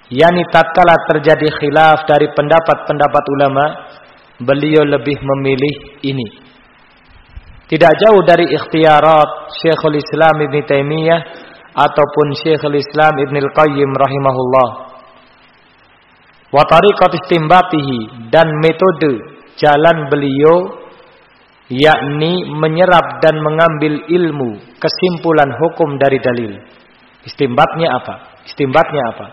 Yani 0.06 0.42
tatkala 0.54 0.94
terjadi 1.10 1.50
khilaf 1.50 2.06
dari 2.06 2.30
pendapat-pendapat 2.30 3.24
ulama, 3.26 3.64
beliau 4.38 4.86
lebih 4.86 5.18
memilih 5.18 5.98
ini. 6.06 6.46
Tidak 7.66 7.92
jauh 8.06 8.22
dari 8.22 8.46
ikhtiarat 8.54 9.50
Syekhul 9.58 9.98
Islam 9.98 10.38
Ibn 10.46 10.56
Taimiyah 10.62 11.20
ataupun 11.74 12.26
Syekhul 12.38 12.78
Islam 12.78 13.18
Ibn 13.18 13.34
Al-Qayyim 13.42 13.90
rahimahullah. 13.90 14.68
Wa 16.54 16.62
tariqat 16.70 17.12
istimbatihi 17.26 18.30
dan 18.30 18.46
metode 18.62 19.42
jalan 19.58 20.06
beliau 20.06 20.86
yakni 21.66 22.46
menyerap 22.46 23.18
dan 23.18 23.42
mengambil 23.42 23.98
ilmu 24.06 24.62
kesimpulan 24.78 25.50
hukum 25.58 25.98
dari 25.98 26.22
dalil. 26.22 26.54
Istimbatnya 27.26 27.90
apa? 27.98 28.14
Istimbatnya 28.46 29.02
apa? 29.10 29.26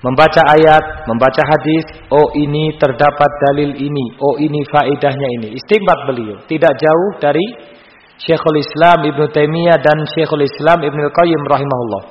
Membaca 0.00 0.40
ayat, 0.56 1.04
membaca 1.04 1.42
hadis, 1.44 1.84
oh 2.08 2.32
ini 2.32 2.72
terdapat 2.80 3.30
dalil 3.52 3.76
ini, 3.76 4.16
oh 4.16 4.40
ini 4.40 4.64
faedahnya 4.64 5.28
ini. 5.36 5.48
Istimbat 5.60 6.08
beliau 6.08 6.40
tidak 6.48 6.72
jauh 6.80 7.20
dari 7.20 7.44
Syekhul 8.16 8.64
Islam 8.64 9.04
Ibn 9.04 9.28
Taimiyah 9.28 9.76
dan 9.76 10.08
Syekhul 10.08 10.48
Islam 10.48 10.88
Ibn 10.88 11.00
Qayyim 11.12 11.42
rahimahullah. 11.44 12.02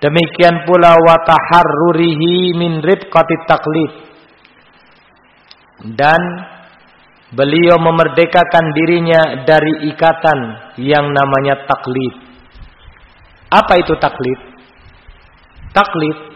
Demikian 0.00 0.64
pula 0.64 0.96
wa 0.96 1.16
taharrurihi 1.28 2.56
min 2.56 2.80
ribqati 2.80 3.34
taklid. 3.44 3.92
Dan 5.92 6.22
beliau 7.36 7.76
memerdekakan 7.84 8.64
dirinya 8.72 9.44
dari 9.44 9.92
ikatan 9.92 10.38
yang 10.80 11.12
namanya 11.12 11.68
taklid. 11.68 12.14
Apa 13.52 13.76
itu 13.76 13.92
taklid? 14.00 14.40
Taklid 15.72 16.27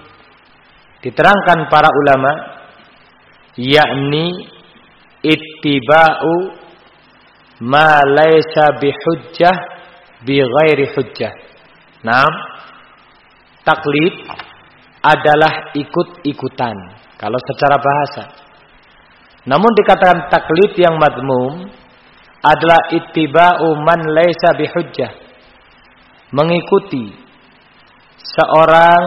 diterangkan 1.02 1.66
para 1.66 1.90
ulama 1.90 2.32
yakni 3.58 4.48
ittiba'u 5.20 6.34
ma 7.66 8.00
laisa 8.06 8.78
bihujjah 8.78 9.56
bi 10.22 10.38
ghairi 10.38 10.86
hujjah. 10.94 11.34
Nah, 12.06 12.26
taklid 13.66 14.14
adalah 15.02 15.74
ikut-ikutan 15.74 16.76
kalau 17.18 17.38
secara 17.50 17.76
bahasa. 17.78 18.24
Namun 19.46 19.70
dikatakan 19.74 20.30
taklid 20.30 20.78
yang 20.78 20.98
madmum 21.02 21.66
adalah 22.42 22.90
ittiba'u 22.94 23.74
man 23.82 24.00
laisa 24.14 24.54
bihujjah. 24.54 25.12
Mengikuti 26.30 27.10
seorang 28.18 29.02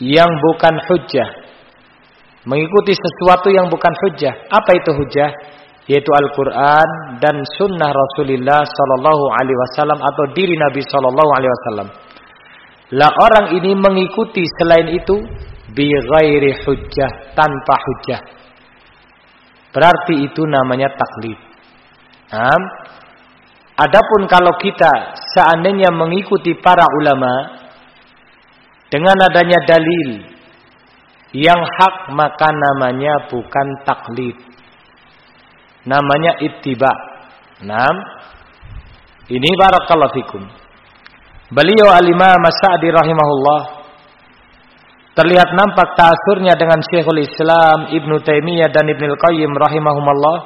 yang 0.00 0.30
bukan 0.40 0.74
hujjah. 0.88 1.28
Mengikuti 2.48 2.96
sesuatu 2.96 3.52
yang 3.52 3.68
bukan 3.68 3.92
hujjah. 4.04 4.32
Apa 4.48 4.70
itu 4.80 4.90
hujjah? 4.96 5.30
Yaitu 5.84 6.08
Al-Quran 6.08 7.20
dan 7.20 7.36
Sunnah 7.60 7.90
Rasulullah 7.92 8.64
Sallallahu 8.64 9.24
Alaihi 9.36 9.58
Wasallam 9.68 10.00
atau 10.00 10.24
diri 10.32 10.56
Nabi 10.56 10.80
Sallallahu 10.80 11.30
Alaihi 11.36 11.52
Wasallam. 11.52 11.88
Lah 12.96 13.10
orang 13.12 13.46
ini 13.54 13.76
mengikuti 13.76 14.42
selain 14.58 14.88
itu 14.96 15.20
bi 15.70 15.86
ghairi 15.86 16.64
hujjah 16.64 17.36
tanpa 17.36 17.74
hujjah. 17.76 18.20
Berarti 19.70 20.26
itu 20.26 20.42
namanya 20.48 20.90
taklid. 20.96 21.38
Nah, 22.30 22.62
adapun 23.78 24.26
kalau 24.26 24.54
kita 24.58 25.14
seandainya 25.34 25.94
mengikuti 25.94 26.58
para 26.58 26.86
ulama 26.98 27.59
dengan 28.90 29.16
adanya 29.30 29.58
dalil 29.64 30.26
yang 31.30 31.62
hak 31.62 32.10
maka 32.10 32.50
namanya 32.50 33.30
bukan 33.30 33.66
taklid. 33.86 34.36
Namanya 35.86 36.42
ittiba. 36.42 36.90
Nam. 37.64 37.96
Ini 39.30 39.50
barakallahu 39.54 40.14
fikum. 40.18 40.42
Beliau 41.54 41.88
al-Imam 41.90 42.42
Sa'di 42.50 42.90
rahimahullah 42.90 43.62
terlihat 45.14 45.54
nampak 45.54 45.98
ta'asurnya 45.98 46.54
dengan 46.58 46.82
Syekhul 46.82 47.22
Islam 47.22 47.94
Ibnu 47.94 48.22
Taimiyah 48.22 48.70
dan 48.70 48.86
Ibnu 48.90 49.14
Qayyim 49.18 49.50
rahimahumullah 49.54 50.38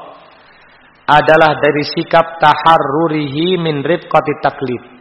adalah 1.04 1.60
dari 1.60 1.84
sikap 1.84 2.40
taharrurihi 2.40 3.60
min 3.60 3.84
ribqati 3.84 4.32
taklid. 4.40 4.93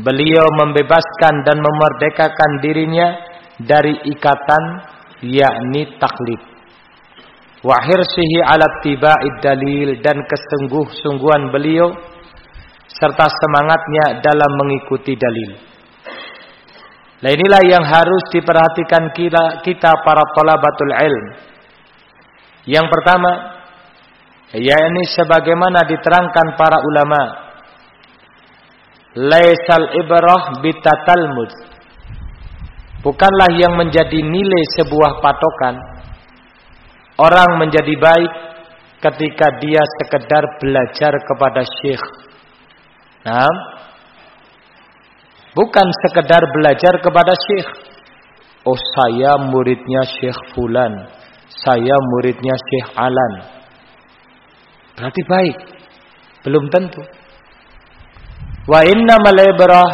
Beliau 0.00 0.46
membebaskan 0.56 1.44
dan 1.44 1.60
memerdekakan 1.60 2.52
dirinya 2.64 3.12
dari 3.60 3.92
ikatan 4.08 4.64
yakni 5.20 6.00
taklid. 6.00 6.40
Wa 7.60 7.76
hirsihi 7.84 8.40
ala 8.40 8.80
tiba'id 8.80 9.34
dalil 9.44 10.00
dan 10.00 10.16
kesungguh-sungguhan 10.24 11.52
beliau 11.52 11.92
serta 12.88 13.26
semangatnya 13.28 14.24
dalam 14.24 14.50
mengikuti 14.56 15.14
dalil. 15.14 15.50
Nah 17.22 17.30
inilah 17.30 17.62
yang 17.70 17.84
harus 17.86 18.22
diperhatikan 18.34 19.14
kita, 19.14 19.62
kita 19.62 19.92
para 20.02 20.24
talabatul 20.34 20.90
ilm. 20.90 21.26
Yang 22.66 22.86
pertama, 22.90 23.30
yakni 24.58 25.02
sebagaimana 25.14 25.86
diterangkan 25.86 26.58
para 26.58 26.82
ulama 26.82 27.41
laisal 29.16 29.84
ibrah 29.92 30.60
bitatalmud. 30.64 31.52
Bukanlah 33.02 33.50
yang 33.58 33.74
menjadi 33.74 34.22
nilai 34.22 34.64
sebuah 34.78 35.18
patokan. 35.18 35.74
Orang 37.18 37.60
menjadi 37.60 37.92
baik 37.98 38.32
ketika 39.02 39.58
dia 39.58 39.82
sekedar 40.00 40.44
belajar 40.62 41.12
kepada 41.26 41.62
syekh. 41.82 42.04
Nah 43.26 43.52
bukan 45.52 45.86
sekedar 46.06 46.42
belajar 46.54 46.94
kepada 47.02 47.34
syekh. 47.34 47.70
Oh 48.62 48.78
saya 48.78 49.34
muridnya 49.50 50.06
syekh 50.06 50.38
fulan. 50.54 51.10
Saya 51.50 51.96
muridnya 52.14 52.54
syekh 52.54 52.88
alan. 52.94 53.32
Berarti 54.94 55.22
baik? 55.26 55.58
Belum 56.46 56.70
tentu 56.70 57.02
Wa 58.62 58.80
inna 58.86 59.18
ibrah 59.18 59.90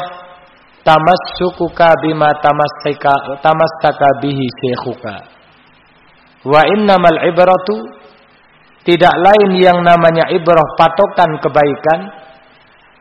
tamassukuka 0.85 1.89
bima 2.05 2.37
tamassaka 2.41 3.41
tamassaka 3.41 4.09
bihi 4.21 4.45
syekhuka. 4.61 5.17
Wa 6.45 6.63
innamal 6.69 7.19
ibratu 7.29 7.77
tidak 8.85 9.15
lain 9.21 9.57
yang 9.61 9.81
namanya 9.81 10.29
ibrah 10.33 10.65
patokan 10.77 11.41
kebaikan 11.45 12.01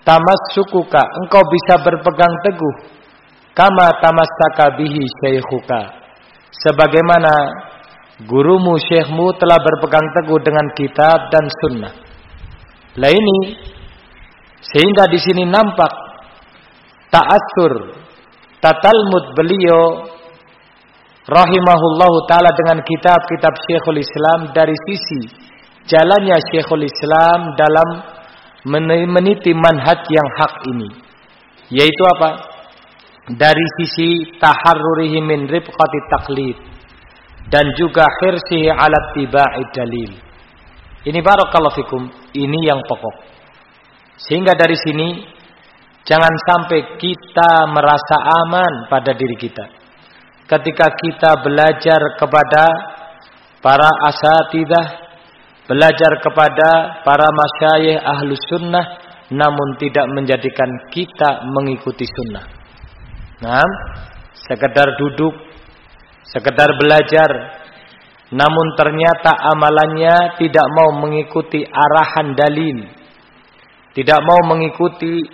tamassukuka 0.08 1.04
engkau 1.24 1.44
bisa 1.48 1.84
berpegang 1.84 2.34
teguh 2.48 2.76
kama 3.52 3.92
tamassaka 4.00 4.76
bihi 4.80 5.04
syekhuka 5.24 5.96
sebagaimana 6.64 7.32
gurumu 8.26 8.80
syekhmu 8.82 9.36
telah 9.38 9.60
berpegang 9.62 10.08
teguh 10.16 10.40
dengan 10.42 10.66
kitab 10.74 11.30
dan 11.30 11.46
sunnah. 11.62 11.94
Lah 12.98 13.12
ini 13.14 13.38
Sehingga 14.62 15.06
di 15.10 15.20
sini 15.22 15.44
nampak 15.46 15.92
ta'atsur 17.14 17.74
tatalmud 18.60 19.38
beliau 19.38 20.10
rahimahullahu 21.28 22.18
taala 22.26 22.52
dengan 22.56 22.82
kitab-kitab 22.82 23.54
Syekhul 23.68 24.00
Islam 24.02 24.40
dari 24.56 24.76
sisi 24.88 25.22
jalannya 25.88 26.36
Syekhul 26.52 26.84
Islam 26.88 27.56
dalam 27.56 27.90
meniti 29.12 29.52
manhaj 29.56 30.02
yang 30.08 30.30
hak 30.40 30.54
ini. 30.72 30.90
Yaitu 31.72 32.04
apa? 32.18 32.30
Dari 33.28 33.66
sisi 33.80 34.40
taharrurihi 34.40 35.20
min 35.20 35.52
ribqati 35.52 36.00
taklid 36.08 36.58
dan 37.52 37.68
juga 37.76 38.08
khirsihi 38.24 38.72
ala 38.72 39.12
tiba'i 39.16 39.64
dalil. 39.76 40.12
Ini 41.08 41.20
barakallahu 41.24 41.76
fikum, 41.76 42.04
ini 42.36 42.60
yang 42.68 42.84
pokok. 42.84 43.27
Sehingga 44.18 44.58
dari 44.58 44.76
sini 44.76 45.10
jangan 46.04 46.34
sampai 46.50 46.98
kita 46.98 47.52
merasa 47.70 48.16
aman 48.46 48.90
pada 48.90 49.14
diri 49.14 49.38
kita 49.38 49.78
ketika 50.48 50.88
kita 50.96 51.32
belajar 51.44 52.02
kepada 52.16 52.66
para 53.60 53.90
asatidah, 54.08 54.88
belajar 55.68 56.12
kepada 56.24 57.04
para 57.04 57.28
masyayikh 57.28 58.00
ahlu 58.00 58.32
sunnah, 58.48 58.86
namun 59.28 59.76
tidak 59.76 60.08
menjadikan 60.16 60.72
kita 60.88 61.44
mengikuti 61.52 62.08
sunnah. 62.08 62.48
Nah, 63.44 63.68
sekedar 64.48 64.88
duduk, 64.96 65.36
sekedar 66.32 66.80
belajar, 66.80 67.30
namun 68.32 68.68
ternyata 68.80 69.36
amalannya 69.52 70.40
tidak 70.40 70.68
mau 70.72 70.96
mengikuti 71.04 71.68
arahan 71.68 72.40
dalil, 72.40 72.78
tidak 73.98 74.22
mau 74.22 74.54
mengikuti 74.54 75.26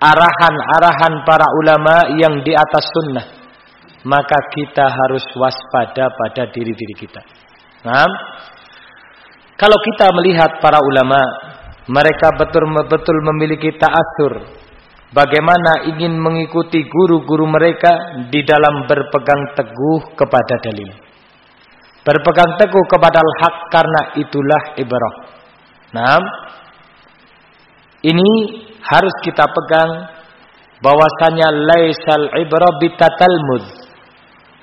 arahan-arahan 0.00 1.20
para 1.28 1.44
ulama 1.60 2.16
yang 2.16 2.40
di 2.40 2.56
atas 2.56 2.88
sunnah 2.88 3.40
maka 4.04 4.38
kita 4.56 4.86
harus 4.88 5.24
waspada 5.36 6.08
pada 6.08 6.48
diri-diri 6.48 6.94
kita. 6.96 7.20
Nah, 7.84 8.08
kalau 9.56 9.76
kita 9.84 10.08
melihat 10.16 10.60
para 10.60 10.80
ulama, 10.80 11.20
mereka 11.88 12.32
betul-betul 12.36 13.16
memiliki 13.32 13.76
ta'asur. 13.76 14.56
Bagaimana 15.10 15.90
ingin 15.90 16.14
mengikuti 16.16 16.86
guru-guru 16.86 17.44
mereka 17.50 18.22
di 18.30 18.46
dalam 18.46 18.86
berpegang 18.86 19.58
teguh 19.58 20.14
kepada 20.14 20.54
dalil. 20.62 20.86
Berpegang 22.06 22.56
teguh 22.56 22.84
kepada 22.86 23.18
al-haq 23.20 23.56
karena 23.74 24.00
itulah 24.16 24.62
ibrah. 24.78 25.14
Nah, 25.90 26.22
ini 28.00 28.32
harus 28.80 29.14
kita 29.20 29.44
pegang 29.44 29.92
bahwasanya 30.80 31.48
laisal 31.52 32.24
ibrah 32.40 32.74
bitatalmud. 32.80 33.64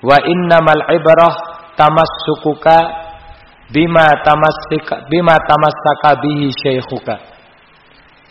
Wa 0.01 0.17
innamal 0.25 0.83
ibrah 0.93 1.35
tamassukuka 1.77 2.77
bima 3.69 4.07
tamassaka 4.25 5.05
bima 5.09 5.37
tamassaka 5.45 6.21
bihi 6.21 6.49
syaikhuka. 6.53 7.15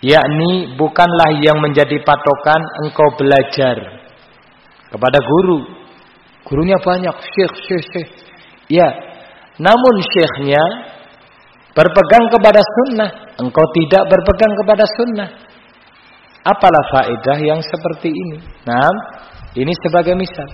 Yakni 0.02 0.76
bukanlah 0.76 1.40
yang 1.40 1.58
menjadi 1.62 2.02
patokan 2.04 2.62
engkau 2.84 3.08
belajar 3.16 4.06
kepada 4.90 5.18
guru. 5.22 5.66
Gurunya 6.46 6.78
banyak 6.78 7.16
syekh 7.34 7.54
syekh 7.66 7.84
syekh. 7.94 8.10
Ya 8.70 8.86
namun 9.56 9.94
syekhnya 10.04 10.62
berpegang 11.76 12.24
kepada 12.32 12.60
sunnah 12.64 13.10
engkau 13.36 13.66
tidak 13.76 14.02
berpegang 14.08 14.52
kepada 14.64 14.84
sunnah 14.96 15.28
apalah 16.42 16.84
faedah 16.96 17.38
yang 17.44 17.60
seperti 17.60 18.08
ini 18.08 18.40
nah 18.64 18.90
ini 19.52 19.72
sebagai 19.84 20.16
misal 20.16 20.48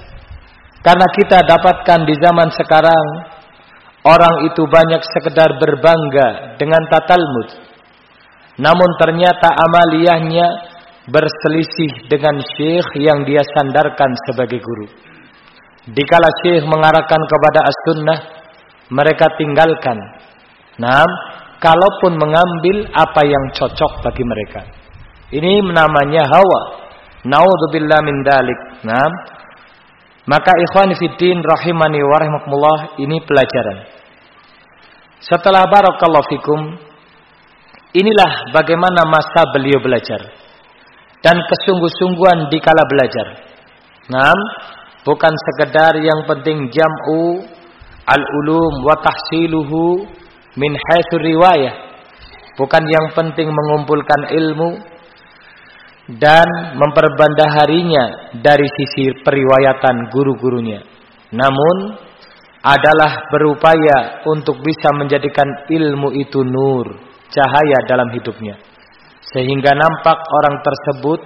karena 0.83 1.07
kita 1.15 1.47
dapatkan 1.47 2.01
di 2.11 2.15
zaman 2.19 2.51
sekarang 2.59 3.07
orang 4.03 4.51
itu 4.51 4.63
banyak 4.67 5.03
sekedar 5.15 5.51
berbangga 5.63 6.59
dengan 6.59 6.83
tatalmud. 6.91 7.49
Namun 8.59 8.91
ternyata 8.99 9.49
amaliyahnya 9.49 10.47
berselisih 11.07 12.11
dengan 12.11 12.35
syekh 12.59 12.87
yang 12.99 13.23
dia 13.23 13.43
sandarkan 13.55 14.11
sebagai 14.27 14.59
guru. 14.59 14.87
Dikala 15.87 16.31
syekh 16.43 16.67
mengarahkan 16.67 17.23
kepada 17.31 17.61
as-sunnah, 17.67 18.19
mereka 18.91 19.27
tinggalkan. 19.39 19.99
Nah, 20.81 21.05
kalaupun 21.61 22.17
mengambil 22.17 22.89
apa 22.93 23.21
yang 23.27 23.45
cocok 23.53 24.01
bagi 24.01 24.25
mereka. 24.25 24.61
Ini 25.33 25.65
namanya 25.69 26.29
hawa. 26.29 26.61
Naudzubillah 27.29 28.01
min 28.03 28.17
dalik. 28.25 28.61
Nah, 28.83 29.09
maka 30.27 30.53
ikhwan 30.55 30.95
fiddin 30.97 31.43
rahimani 31.43 32.01
wa 32.03 32.17
rahimakumullah 32.19 32.79
ini 33.03 33.19
pelajaran. 33.27 33.79
Setelah 35.23 35.67
barakallahu 35.71 36.31
fikum 36.35 36.61
inilah 37.95 38.51
bagaimana 38.51 39.07
masa 39.07 39.47
beliau 39.55 39.79
belajar 39.79 40.19
dan 41.23 41.37
kesungguh-sungguhan 41.47 42.51
dikala 42.51 42.83
belajar. 42.91 43.27
Nam, 44.11 44.39
bukan 45.07 45.31
sekedar 45.31 45.95
yang 46.03 46.27
penting 46.27 46.71
jam'u 46.75 47.47
al-ulum 48.03 48.83
wa 48.83 48.99
tahsiluhu 48.99 50.11
min 50.57 50.73
haitsu 50.77 51.17
riwayah. 51.21 51.75
Bukan 52.59 52.85
yang 52.85 53.07
penting 53.17 53.49
mengumpulkan 53.49 54.29
ilmu 54.29 54.71
dan 56.21 56.77
memperbandaharinya 56.77 58.37
dari 58.45 58.69
sisi 58.69 59.17
periwayatan 59.25 60.13
guru-gurunya. 60.13 60.85
Namun 61.33 61.97
adalah 62.63 63.27
berupaya 63.33 64.23
untuk 64.29 64.61
bisa 64.61 64.93
menjadikan 64.95 65.67
ilmu 65.67 66.15
itu 66.15 66.45
nur, 66.45 67.01
cahaya 67.33 67.79
dalam 67.89 68.13
hidupnya. 68.13 68.55
Sehingga 69.33 69.73
nampak 69.73 70.19
orang 70.21 70.57
tersebut 70.61 71.21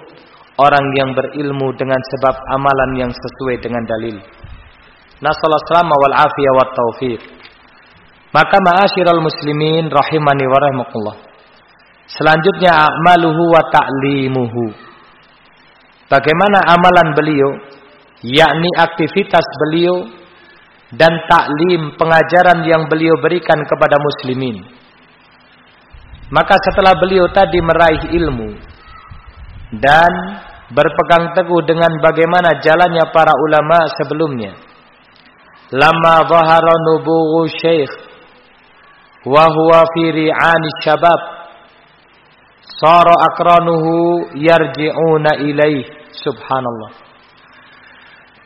orang 0.57 0.85
yang 0.97 1.13
berilmu 1.13 1.75
dengan 1.77 1.99
sebab 2.15 2.35
amalan 2.55 2.91
yang 3.05 3.11
sesuai 3.13 3.61
dengan 3.61 3.83
dalil. 3.85 4.17
Nasallahu 5.21 5.65
salama 5.69 5.95
wal 5.97 6.15
afiyah 6.17 6.53
wa 6.53 6.65
taufiq. 6.73 7.21
Maka 8.35 8.59
ma'asyiral 8.59 9.23
muslimin 9.23 9.87
rahimani 9.87 10.45
wa 10.47 10.57
rahimakumullah. 10.59 11.17
Selanjutnya 12.11 12.71
amaluhu 12.75 13.43
wa 13.51 13.63
ta'limuhu. 13.71 14.63
Bagaimana 16.07 16.59
amalan 16.71 17.15
beliau? 17.15 17.51
Yakni 18.23 18.69
aktivitas 18.79 19.45
beliau 19.67 20.07
dan 20.95 21.11
taklim 21.27 21.95
pengajaran 21.99 22.63
yang 22.63 22.87
beliau 22.87 23.15
berikan 23.19 23.59
kepada 23.67 23.99
muslimin. 23.99 24.63
Maka 26.31 26.55
setelah 26.59 26.95
beliau 26.99 27.27
tadi 27.31 27.59
meraih 27.63 28.03
ilmu 28.11 28.51
dan 29.79 30.11
berpegang 30.71 31.31
teguh 31.35 31.63
dengan 31.63 31.91
bagaimana 32.03 32.59
jalannya 32.59 33.05
para 33.15 33.31
ulama 33.31 33.87
sebelumnya. 33.99 34.51
Lama 35.71 36.23
zahara 36.27 36.75
nubughu 36.87 37.51
syekh 37.51 38.06
wa 39.27 39.43
huwa 39.51 39.83
fi 39.93 40.03
ri'ani 40.11 40.67
syabab. 40.83 41.21
Sara 42.79 43.15
akranuhu 43.27 44.31
yarji'una 44.39 45.43
ilaih. 45.43 45.83
Subhanallah. 46.23 46.91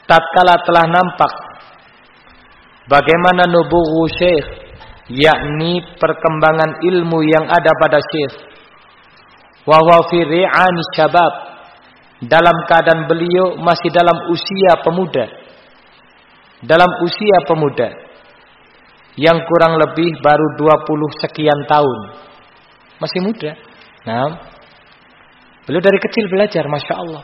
Tatkala 0.10 0.56
telah 0.66 0.86
nampak 0.90 1.34
bagaimana 2.90 3.48
nubughu 3.48 4.10
syekh 4.18 4.46
yakni 5.08 5.86
perkembangan 6.02 6.82
ilmu 6.84 7.20
yang 7.30 7.46
ada 7.46 7.72
pada 7.78 8.00
syekh. 8.02 8.34
Wa 9.70 9.78
huwa 9.78 10.02
fi 10.10 10.26
ri'ani 10.26 10.82
syabab. 10.98 11.34
Dalam 12.22 12.54
keadaan 12.70 13.10
beliau 13.10 13.58
masih 13.58 13.90
dalam 13.90 14.14
usia 14.30 14.78
pemuda. 14.86 15.26
Dalam 16.62 16.90
usia 17.02 17.38
pemuda 17.50 18.11
yang 19.20 19.40
kurang 19.44 19.76
lebih 19.80 20.16
baru 20.24 20.48
20 20.56 21.24
sekian 21.24 21.60
tahun 21.68 22.00
masih 23.02 23.20
muda 23.26 23.52
Nah, 24.02 24.34
beliau 25.70 25.84
dari 25.84 26.00
kecil 26.02 26.26
belajar, 26.26 26.66
masya 26.66 26.96
Allah. 26.98 27.24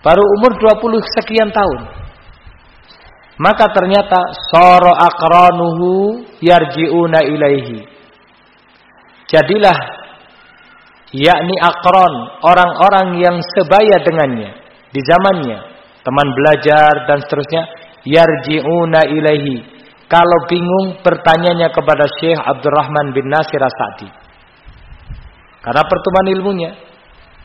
Baru 0.00 0.24
umur 0.40 0.56
20 0.56 0.96
sekian 1.20 1.52
tahun. 1.52 1.80
Maka 3.36 3.68
ternyata 3.68 4.16
soro 4.48 4.96
akranuhu 4.96 6.24
yarjiuna 6.40 7.20
ilaihi. 7.20 7.84
Jadilah 9.28 9.76
yakni 11.12 11.56
akron 11.60 12.14
orang-orang 12.40 13.20
yang 13.20 13.36
sebaya 13.52 14.00
dengannya 14.00 14.56
di 14.88 15.00
zamannya, 15.04 15.58
teman 16.00 16.28
belajar 16.32 17.04
dan 17.04 17.18
seterusnya 17.20 17.62
yarjiuna 18.08 19.04
ilaihi. 19.12 19.75
Kalau 20.06 20.38
bingung 20.46 21.02
bertanyanya 21.02 21.74
kepada 21.74 22.06
Syekh 22.22 22.38
Abdurrahman 22.38 23.10
bin 23.10 23.26
Nasir 23.26 23.58
As-Sa'di. 23.58 24.06
Karena 25.66 25.82
pertemuan 25.82 26.26
ilmunya. 26.30 26.70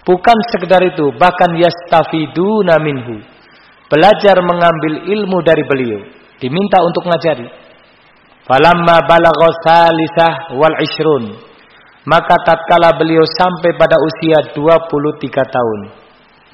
Bukan 0.06 0.38
sekedar 0.54 0.82
itu, 0.86 1.10
bahkan 1.17 1.58
yastafiduna 1.58 2.78
minhu. 2.82 3.21
Belajar 3.89 4.38
mengambil 4.45 5.10
ilmu 5.10 5.41
dari 5.41 5.65
beliau, 5.65 6.00
diminta 6.38 6.80
untuk 6.86 7.06
ngajari. 7.10 7.50
Falamma 8.45 9.10
balagha 9.10 9.50
salisah 9.65 10.54
wal 10.58 10.78
ishrun. 10.82 11.26
Maka 12.06 12.34
tatkala 12.45 12.97
beliau 12.97 13.21
sampai 13.26 13.78
pada 13.78 13.93
usia 13.97 14.54
23 14.54 14.58
tahun. 15.54 15.80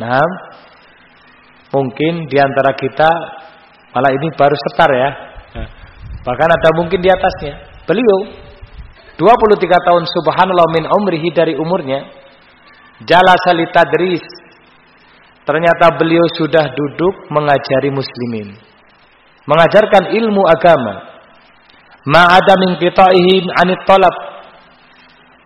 Nah, 0.03 0.27
mungkin 1.71 2.27
di 2.27 2.35
antara 2.35 2.75
kita 2.75 3.09
malah 3.95 4.11
ini 4.11 4.27
baru 4.35 4.55
setar 4.67 4.91
ya. 4.91 5.09
Bahkan 6.27 6.49
ada 6.51 6.69
mungkin 6.75 6.99
di 6.99 7.07
atasnya. 7.07 7.55
Beliau 7.87 8.27
23 9.15 9.63
tahun 9.63 10.03
subhanallah 10.11 10.67
min 10.75 10.83
umrihi 10.91 11.31
dari 11.31 11.55
umurnya 11.55 12.03
Jalasa 13.05 13.53
tadris. 13.69 14.25
Ternyata 15.45 15.95
beliau 15.95 16.25
sudah 16.33 16.65
duduk 16.73 17.29
mengajari 17.29 17.93
muslimin. 17.93 18.57
Mengajarkan 19.47 20.11
ilmu 20.17 20.43
agama. 20.43 21.21
Ma'ada 22.03 22.57
min 22.59 22.75
anit. 23.63 23.87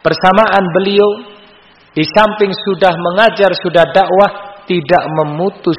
Persamaan 0.01 0.65
beliau 0.73 1.09
di 1.93 2.01
samping 2.07 2.49
sudah 2.65 2.95
mengajar, 2.97 3.53
sudah 3.61 3.85
dakwah, 3.93 4.63
tidak 4.65 5.03
memutus 5.21 5.77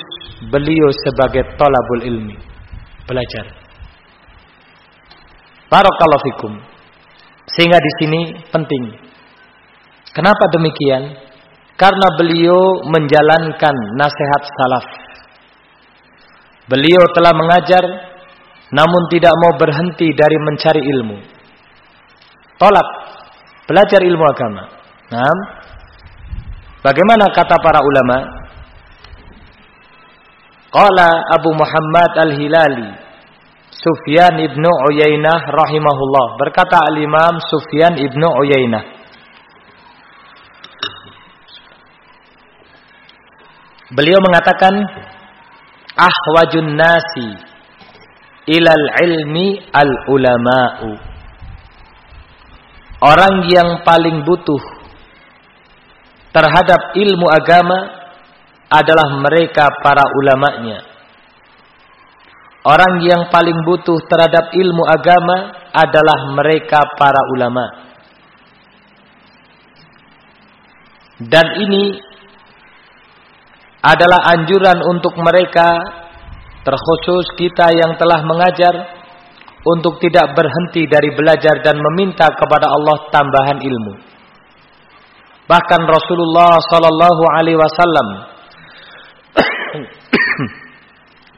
beliau 0.52 0.92
sebagai 1.08 1.56
talabul 1.58 2.04
ilmi. 2.06 2.36
Belajar. 3.08 3.62
Barakallahu 5.72 6.24
fikum. 6.28 6.52
Sehingga 7.48 7.80
di 7.80 7.92
sini 7.96 8.20
penting. 8.52 8.85
Kenapa 10.12 10.44
demikian? 10.52 11.16
Karena 11.80 12.08
beliau 12.20 12.85
menjalankan 12.92 13.76
nasihat 13.96 14.42
salaf. 14.52 14.87
Beliau 16.68 17.02
telah 17.16 17.32
mengajar 17.32 17.85
namun 18.72 19.02
tidak 19.08 19.32
mau 19.32 19.52
berhenti 19.56 20.12
dari 20.12 20.37
mencari 20.44 20.80
ilmu. 20.85 21.18
Tolak 22.61 22.88
belajar 23.64 24.00
ilmu 24.04 24.24
agama. 24.28 24.62
Nah, 25.08 25.37
bagaimana 26.85 27.32
kata 27.32 27.56
para 27.56 27.80
ulama? 27.80 28.16
Qala 30.72 31.11
Abu 31.37 31.52
Muhammad 31.52 32.12
Al-Hilali 32.16 33.01
Sufyan 33.82 34.38
ibnu 34.38 34.70
Uyainah 34.94 35.50
rahimahullah 35.50 36.38
berkata 36.38 36.78
al-Imam 36.86 37.42
Sufyan 37.50 37.98
ibnu 37.98 38.28
Uyainah 38.30 39.02
Beliau 43.92 44.24
mengatakan 44.24 44.72
ahwajun 45.92 46.80
nasi 46.80 47.28
ilal 48.48 48.86
ilmi 49.04 49.60
al 49.68 49.92
ulama'u. 50.08 50.90
Orang 53.02 53.44
yang 53.52 53.84
paling 53.84 54.24
butuh 54.24 54.62
terhadap 56.32 56.96
ilmu 56.96 57.26
agama 57.28 57.78
adalah 58.72 59.12
mereka 59.20 59.68
para 59.84 60.00
ulamanya. 60.24 60.91
Orang 62.62 63.03
yang 63.03 63.27
paling 63.27 63.59
butuh 63.66 63.98
terhadap 64.07 64.55
ilmu 64.55 64.87
agama 64.87 65.66
adalah 65.75 66.31
mereka 66.31 66.79
para 66.94 67.18
ulama. 67.35 67.66
Dan 71.18 71.46
ini 71.59 71.98
adalah 73.83 74.31
anjuran 74.31 74.79
untuk 74.94 75.18
mereka 75.18 75.83
terkhusus 76.62 77.35
kita 77.35 77.75
yang 77.75 77.98
telah 77.98 78.22
mengajar 78.22 78.75
untuk 79.62 79.98
tidak 79.98 80.31
berhenti 80.35 80.87
dari 80.87 81.11
belajar 81.18 81.62
dan 81.66 81.79
meminta 81.79 82.31
kepada 82.31 82.70
Allah 82.70 83.11
tambahan 83.11 83.59
ilmu. 83.59 83.94
Bahkan 85.51 85.83
Rasulullah 85.83 86.62
sallallahu 86.62 87.22
alaihi 87.38 87.59
wasallam 87.59 88.31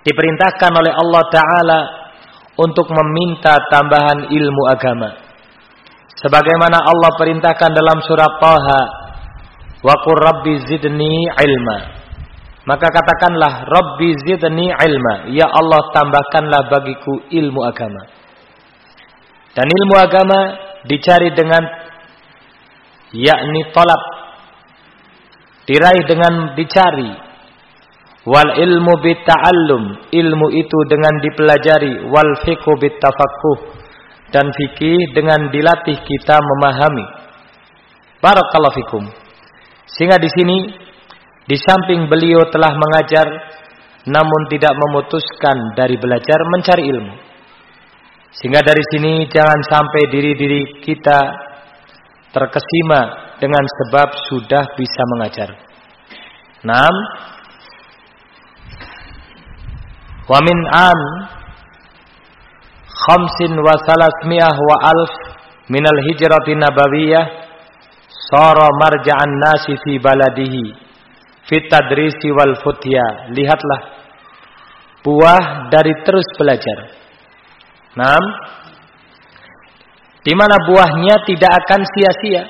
diperintahkan 0.05 0.73
oleh 0.77 0.93
Allah 0.93 1.23
taala 1.33 1.81
untuk 2.61 2.87
meminta 2.93 3.59
tambahan 3.73 4.31
ilmu 4.31 4.63
agama. 4.71 5.11
Sebagaimana 6.23 6.79
Allah 6.79 7.11
perintahkan 7.19 7.71
dalam 7.75 7.99
surah 8.07 8.33
Taha, 8.39 8.83
"Wa 9.83 9.95
rabbi 9.99 10.63
zidni 10.65 11.29
ilma." 11.35 12.05
Maka 12.65 12.89
katakanlah 12.89 13.69
Rabbi 13.69 14.09
zidni 14.25 14.73
ilma. 14.73 15.29
Ya 15.37 15.45
Allah 15.45 15.85
tambahkanlah 15.93 16.73
bagiku 16.73 17.29
ilmu 17.29 17.61
agama. 17.61 18.09
Dan 19.53 19.69
ilmu 19.69 19.95
agama 20.01 20.39
dicari 20.89 21.29
dengan 21.37 21.61
yakni 23.13 23.69
tolak. 23.77 24.03
Diraih 25.69 26.05
dengan 26.09 26.57
dicari. 26.57 27.13
Wal 28.25 28.51
ilmu 28.57 28.93
bitta'allum. 29.05 30.09
Ilmu 30.09 30.47
itu 30.57 30.79
dengan 30.89 31.15
dipelajari. 31.21 32.09
Wal 32.09 32.33
fiqhu 32.45 32.73
bittafaqquh. 32.81 33.61
Dan 34.33 34.49
fikih 34.51 35.13
dengan 35.13 35.53
dilatih 35.53 36.01
kita 36.01 36.37
memahami. 36.41 37.07
Barakallahu 38.25 38.77
fikum. 38.81 39.05
Sehingga 39.85 40.17
di 40.17 40.33
sini 40.33 40.57
di 41.45 41.57
samping 41.61 42.09
beliau 42.09 42.49
telah 42.49 42.73
mengajar 42.73 43.29
namun 44.05 44.41
tidak 44.53 44.73
memutuskan 44.77 45.77
dari 45.77 45.97
belajar 46.01 46.41
mencari 46.49 46.85
ilmu. 46.89 47.15
Sehingga 48.35 48.61
dari 48.65 48.83
sini 48.91 49.13
jangan 49.31 49.61
sampai 49.71 50.03
diri-diri 50.11 50.83
kita 50.83 51.21
terkesima 52.35 53.01
dengan 53.39 53.63
sebab 53.63 54.09
sudah 54.27 54.65
bisa 54.75 55.03
mengajar. 55.15 55.49
6. 56.67 57.34
Wa 60.25 60.41
min 60.41 60.59
an 60.73 60.99
khamsin 62.89 63.53
wa 63.61 63.77
salasmi'ah 63.85 64.57
wa 64.57 64.77
alf 64.89 65.13
minal 65.69 66.01
hijrati 66.09 66.57
nabawiyah 66.57 67.25
sara 68.33 68.69
marja'an 68.81 69.33
nasi 69.45 69.77
fi 69.85 70.01
baladihi 70.01 70.65
fitadrisi 71.45 72.33
wal 72.33 72.57
futya. 72.65 73.29
Lihatlah 73.37 73.81
buah 75.05 75.69
dari 75.69 75.93
terus 76.09 76.25
belajar. 76.41 76.79
Nam, 77.95 78.25
di 80.25 80.33
mana 80.33 80.57
buahnya 80.67 81.21
tidak 81.29 81.53
akan 81.63 81.81
sia-sia 81.85 82.43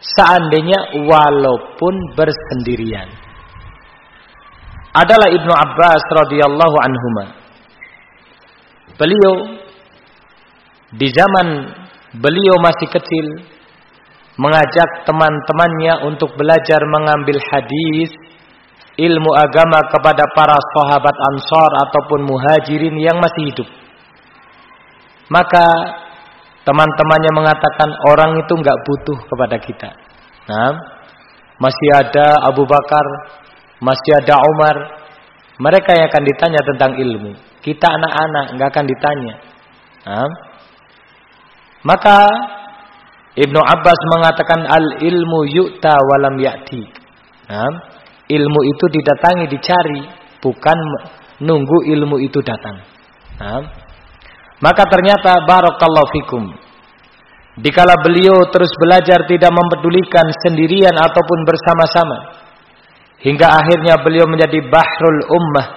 seandainya 0.00 1.04
walaupun 1.06 1.94
bersendirian. 2.16 3.27
Adalah 4.96 5.28
Ibnu 5.32 5.52
Abbas 5.52 6.02
radhiyallahu 6.24 6.76
anhuma. 6.80 7.24
Beliau 8.96 9.34
di 10.96 11.06
zaman 11.12 11.48
beliau 12.16 12.56
masih 12.64 12.88
kecil 12.88 13.26
mengajak 14.40 15.04
teman-temannya 15.04 16.08
untuk 16.08 16.32
belajar 16.38 16.80
mengambil 16.88 17.36
hadis 17.52 18.10
ilmu 18.98 19.30
agama 19.36 19.78
kepada 19.92 20.24
para 20.34 20.58
sahabat 20.74 21.16
Ansar 21.34 21.70
ataupun 21.86 22.20
Muhajirin 22.26 22.96
yang 22.98 23.18
masih 23.22 23.54
hidup. 23.54 23.68
Maka 25.28 25.66
teman-temannya 26.66 27.32
mengatakan 27.36 27.90
orang 28.10 28.42
itu 28.42 28.52
nggak 28.56 28.78
butuh 28.88 29.18
kepada 29.28 29.56
kita. 29.62 29.90
Nah, 30.48 30.72
masih 31.60 31.88
ada 31.94 32.48
Abu 32.48 32.64
Bakar, 32.64 33.04
masih 33.82 34.12
ada 34.24 34.38
Umar. 34.38 34.76
Mereka 35.58 35.90
yang 35.90 36.06
akan 36.06 36.22
ditanya 36.22 36.60
tentang 36.62 36.92
ilmu. 37.02 37.32
Kita 37.58 37.86
anak-anak 37.90 38.44
nggak 38.54 38.68
akan 38.70 38.86
ditanya. 38.86 39.34
Nah, 40.06 40.30
maka 41.82 42.16
Ibnu 43.38 43.58
Abbas 43.58 44.00
mengatakan 44.14 44.66
al 44.66 44.86
ilmu 45.02 45.40
yu'ta 45.46 45.94
walam 45.94 46.38
ya'ti. 46.38 46.82
Nah, 47.50 47.70
ilmu 48.26 48.60
itu 48.70 48.84
didatangi, 48.90 49.46
dicari, 49.50 50.00
bukan 50.42 50.78
nunggu 51.42 51.90
ilmu 51.90 52.18
itu 52.22 52.38
datang. 52.42 52.82
Nah, 53.38 53.62
maka 54.58 54.82
ternyata 54.90 55.42
barakallahu 55.46 56.08
fikum. 56.14 56.44
Dikala 57.58 57.98
beliau 58.06 58.46
terus 58.54 58.70
belajar 58.78 59.26
tidak 59.26 59.50
mempedulikan 59.50 60.30
sendirian 60.46 60.94
ataupun 60.94 61.38
bersama-sama. 61.42 62.18
Hingga 63.18 63.46
akhirnya 63.50 63.98
beliau 63.98 64.30
menjadi 64.30 64.62
bahrul 64.70 65.20
ummah. 65.26 65.68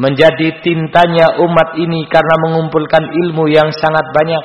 Menjadi 0.00 0.64
tintanya 0.64 1.36
umat 1.44 1.76
ini 1.76 2.08
karena 2.08 2.34
mengumpulkan 2.40 3.04
ilmu 3.04 3.52
yang 3.52 3.68
sangat 3.68 4.08
banyak 4.16 4.42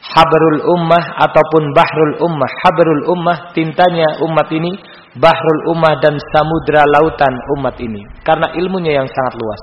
habrul 0.00 0.60
ummah 0.80 1.04
ataupun 1.28 1.62
bahrul 1.76 2.14
ummah. 2.24 2.50
Habrul 2.64 3.04
ummah 3.12 3.52
tintanya 3.52 4.16
umat 4.24 4.48
ini, 4.48 4.80
bahrul 5.20 5.62
ummah 5.76 6.00
dan 6.00 6.16
samudra 6.32 6.88
lautan 6.88 7.34
umat 7.60 7.76
ini. 7.84 8.00
Karena 8.24 8.48
ilmunya 8.56 8.96
yang 8.96 9.08
sangat 9.12 9.34
luas. 9.36 9.62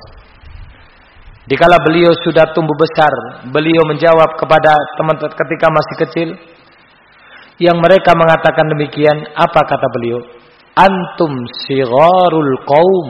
Dikala 1.48 1.80
beliau 1.80 2.12
sudah 2.28 2.52
tumbuh 2.52 2.76
besar, 2.76 3.10
beliau 3.50 3.88
menjawab 3.88 4.36
kepada 4.36 4.76
teman 5.00 5.16
ketika 5.16 5.68
masih 5.72 5.96
kecil, 6.06 6.30
yang 7.58 7.80
mereka 7.80 8.12
mengatakan 8.14 8.68
demikian, 8.76 9.18
apa 9.32 9.64
kata 9.64 9.88
beliau? 9.96 10.37
Antum 10.78 11.32
sigharul 11.66 12.54
qaum 12.70 13.08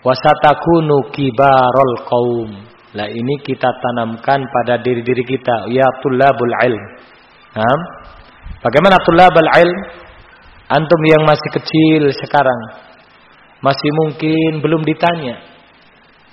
wasatakunu 0.00 1.12
kibarul 1.12 1.96
qaum. 2.08 2.50
Lah 2.96 3.06
ini 3.06 3.34
kita 3.44 3.68
tanamkan 3.68 4.40
pada 4.48 4.80
diri-diri 4.80 5.22
kita, 5.22 5.68
ya 5.68 5.86
tulabul 6.00 6.54
ilm. 6.66 6.84
Nah, 7.54 7.80
bagaimana 8.64 8.96
tulabul 9.04 9.50
ilm? 9.60 9.80
Antum 10.70 11.00
yang 11.04 11.26
masih 11.26 11.50
kecil 11.60 12.02
sekarang, 12.14 12.60
masih 13.60 13.90
mungkin 14.00 14.62
belum 14.62 14.86
ditanya. 14.86 15.42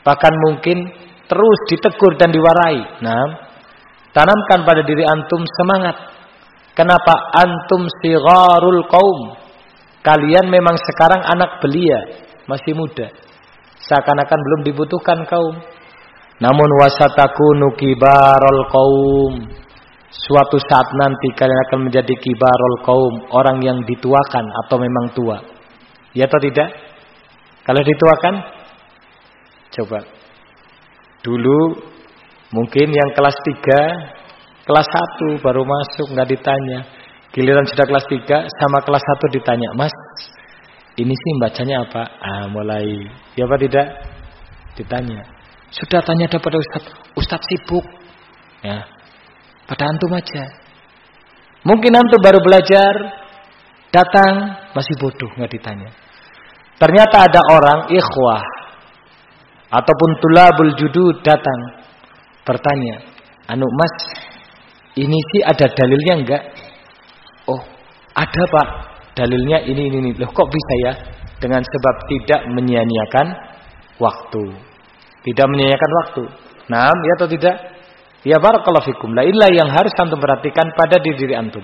Bahkan 0.05 0.33
mungkin 0.47 0.77
terus 1.27 1.59
ditegur 1.67 2.15
dan 2.15 2.31
diwarai. 2.31 3.03
Nah, 3.03 3.25
tanamkan 4.15 4.63
pada 4.63 4.85
diri 4.85 5.03
antum 5.03 5.41
semangat 5.43 6.17
Kenapa 6.77 7.33
antum 7.33 7.89
sigharul 8.05 8.85
qaum? 8.85 9.33
Kalian 10.07 10.47
memang 10.47 10.79
sekarang 10.79 11.19
anak 11.19 11.59
belia, 11.59 11.99
masih 12.47 12.71
muda. 12.79 13.11
Seakan-akan 13.83 14.39
belum 14.39 14.61
dibutuhkan 14.63 15.27
kaum. 15.27 15.59
Namun 16.39 16.69
wasatakunu 16.79 17.75
kibarul 17.75 18.63
qaum. 18.71 19.33
Suatu 20.07 20.55
saat 20.63 20.87
nanti 20.95 21.35
kalian 21.35 21.59
akan 21.67 21.79
menjadi 21.91 22.15
kibarul 22.15 22.77
qaum, 22.87 23.13
orang 23.35 23.59
yang 23.59 23.83
dituakan 23.83 24.47
atau 24.63 24.79
memang 24.79 25.11
tua. 25.11 25.43
Ya 26.15 26.31
atau 26.31 26.39
tidak? 26.39 26.71
Kalau 27.67 27.83
dituakan 27.83 28.35
coba. 29.75 29.99
Dulu 31.19 31.59
mungkin 32.55 32.95
yang 32.95 33.11
kelas 33.11 33.35
3 33.43 34.17
Kelas 34.67 34.83
1 34.83 35.39
baru 35.39 35.63
masuk 35.63 36.11
nggak 36.11 36.27
ditanya. 36.27 36.83
Giliran 37.37 37.69
sudah 37.69 37.85
kelas 37.85 38.05
3 38.09 38.49
sama 38.49 38.81
kelas 38.81 39.03
1 39.05 39.29
ditanya, 39.29 39.69
"Mas, 39.77 39.93
ini 40.97 41.13
sih 41.13 41.33
bacanya 41.37 41.85
apa?" 41.85 42.03
Ah, 42.17 42.45
mulai 42.49 43.05
ya 43.37 43.45
apa 43.45 43.61
tidak? 43.61 43.87
Ditanya. 44.73 45.21
Sudah 45.69 46.01
tanya 46.01 46.25
pada 46.25 46.57
Ustaz. 46.57 46.83
Ustaz 47.13 47.41
sibuk. 47.45 47.85
Ya. 48.65 48.89
Pada 49.69 49.85
antum 49.85 50.17
aja. 50.17 50.49
Mungkin 51.61 51.93
antum 51.93 52.17
baru 52.25 52.41
belajar, 52.41 52.93
datang 53.93 54.57
masih 54.73 54.97
bodoh 54.97 55.29
nggak 55.37 55.53
ditanya. 55.53 55.93
Ternyata 56.81 57.29
ada 57.29 57.41
orang 57.53 57.79
ikhwah 57.93 58.45
ataupun 59.77 60.09
tulabul 60.25 60.73
judud 60.73 61.21
datang 61.21 61.85
bertanya, 62.41 63.05
"Anu 63.45 63.65
Mas, 63.77 63.95
ini 64.97 65.17
sih 65.33 65.41
ada 65.45 65.69
dalilnya 65.69 66.13
enggak? 66.17 66.43
Oh, 67.47 67.61
ada 68.11 68.43
Pak. 68.51 68.67
Dalilnya 69.17 69.63
ini 69.65 69.89
ini 69.89 69.97
ini. 70.03 70.11
Loh 70.19 70.29
kok 70.29 70.47
bisa 70.51 70.73
ya? 70.83 70.93
Dengan 71.41 71.63
sebab 71.63 71.95
tidak 72.11 72.41
menyia-nyiakan 72.53 73.27
waktu. 73.97 74.43
Tidak 75.25 75.45
menyia-nyiakan 75.49 75.91
waktu. 76.03 76.23
Nah, 76.69 76.91
ya 76.91 77.13
atau 77.17 77.27
tidak? 77.31 77.55
Ya 78.27 78.37
barakallahu 78.37 78.85
fikum. 78.91 79.15
La 79.15 79.23
inilah 79.23 79.49
yang 79.53 79.69
harus 79.71 79.93
antum 79.95 80.19
perhatikan 80.19 80.67
pada 80.75 80.99
diri, 80.99 81.17
diri 81.17 81.35
antum. 81.39 81.63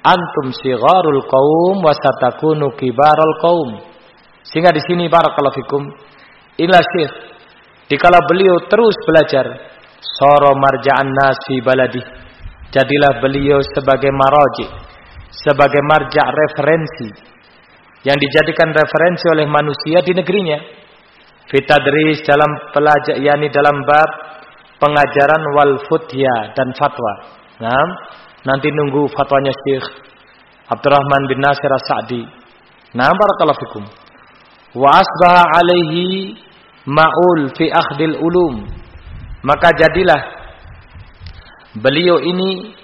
Antum 0.00 0.46
sigharul 0.56 1.22
qaum 1.28 1.84
wasatakunu 1.84 2.72
kibarul 2.80 3.36
qaum. 3.44 3.70
Sehingga 4.48 4.72
di 4.72 4.80
sini 4.80 5.06
barakallahu 5.12 5.56
fikum. 5.60 5.82
Inilah 6.56 6.82
syekh. 6.82 7.12
Dikala 7.92 8.24
beliau 8.24 8.64
terus 8.66 8.96
belajar. 9.04 9.46
Soro 9.98 10.54
marja'an 10.56 11.10
nasi 11.10 11.58
baladih 11.62 12.06
Jadilah 12.68 13.24
beliau 13.24 13.64
sebagai 13.72 14.12
maraji, 14.12 14.68
sebagai 15.44 15.82
marja 15.86 16.26
referensi 16.26 17.08
yang 18.06 18.18
dijadikan 18.18 18.70
referensi 18.70 19.26
oleh 19.30 19.46
manusia 19.46 19.98
di 20.02 20.12
negerinya. 20.14 20.58
Fitadris 21.48 22.20
dalam 22.28 22.50
pelajar 22.76 23.16
yakni 23.16 23.48
dalam 23.48 23.80
bab 23.88 24.10
pengajaran 24.78 25.42
wal 25.56 25.74
futya 25.88 26.52
dan 26.52 26.68
fatwa. 26.76 27.12
Nah, 27.58 27.86
nanti 28.44 28.68
nunggu 28.70 29.08
fatwanya 29.10 29.50
Syekh 29.64 29.86
Abdurrahman 30.68 31.22
bin 31.32 31.40
Nasir 31.40 31.72
As-Sa'di. 31.72 32.22
Nah, 32.94 33.08
barakallahu 33.08 33.60
fikum. 33.64 33.84
Wa 34.76 35.00
asbaha 35.00 35.42
alaihi 35.56 36.36
ma'ul 36.84 37.56
fi 37.56 37.72
akhdil 37.72 38.20
ulum. 38.20 38.68
Maka 39.42 39.72
jadilah 39.72 40.20
beliau 41.80 42.20
ini 42.20 42.76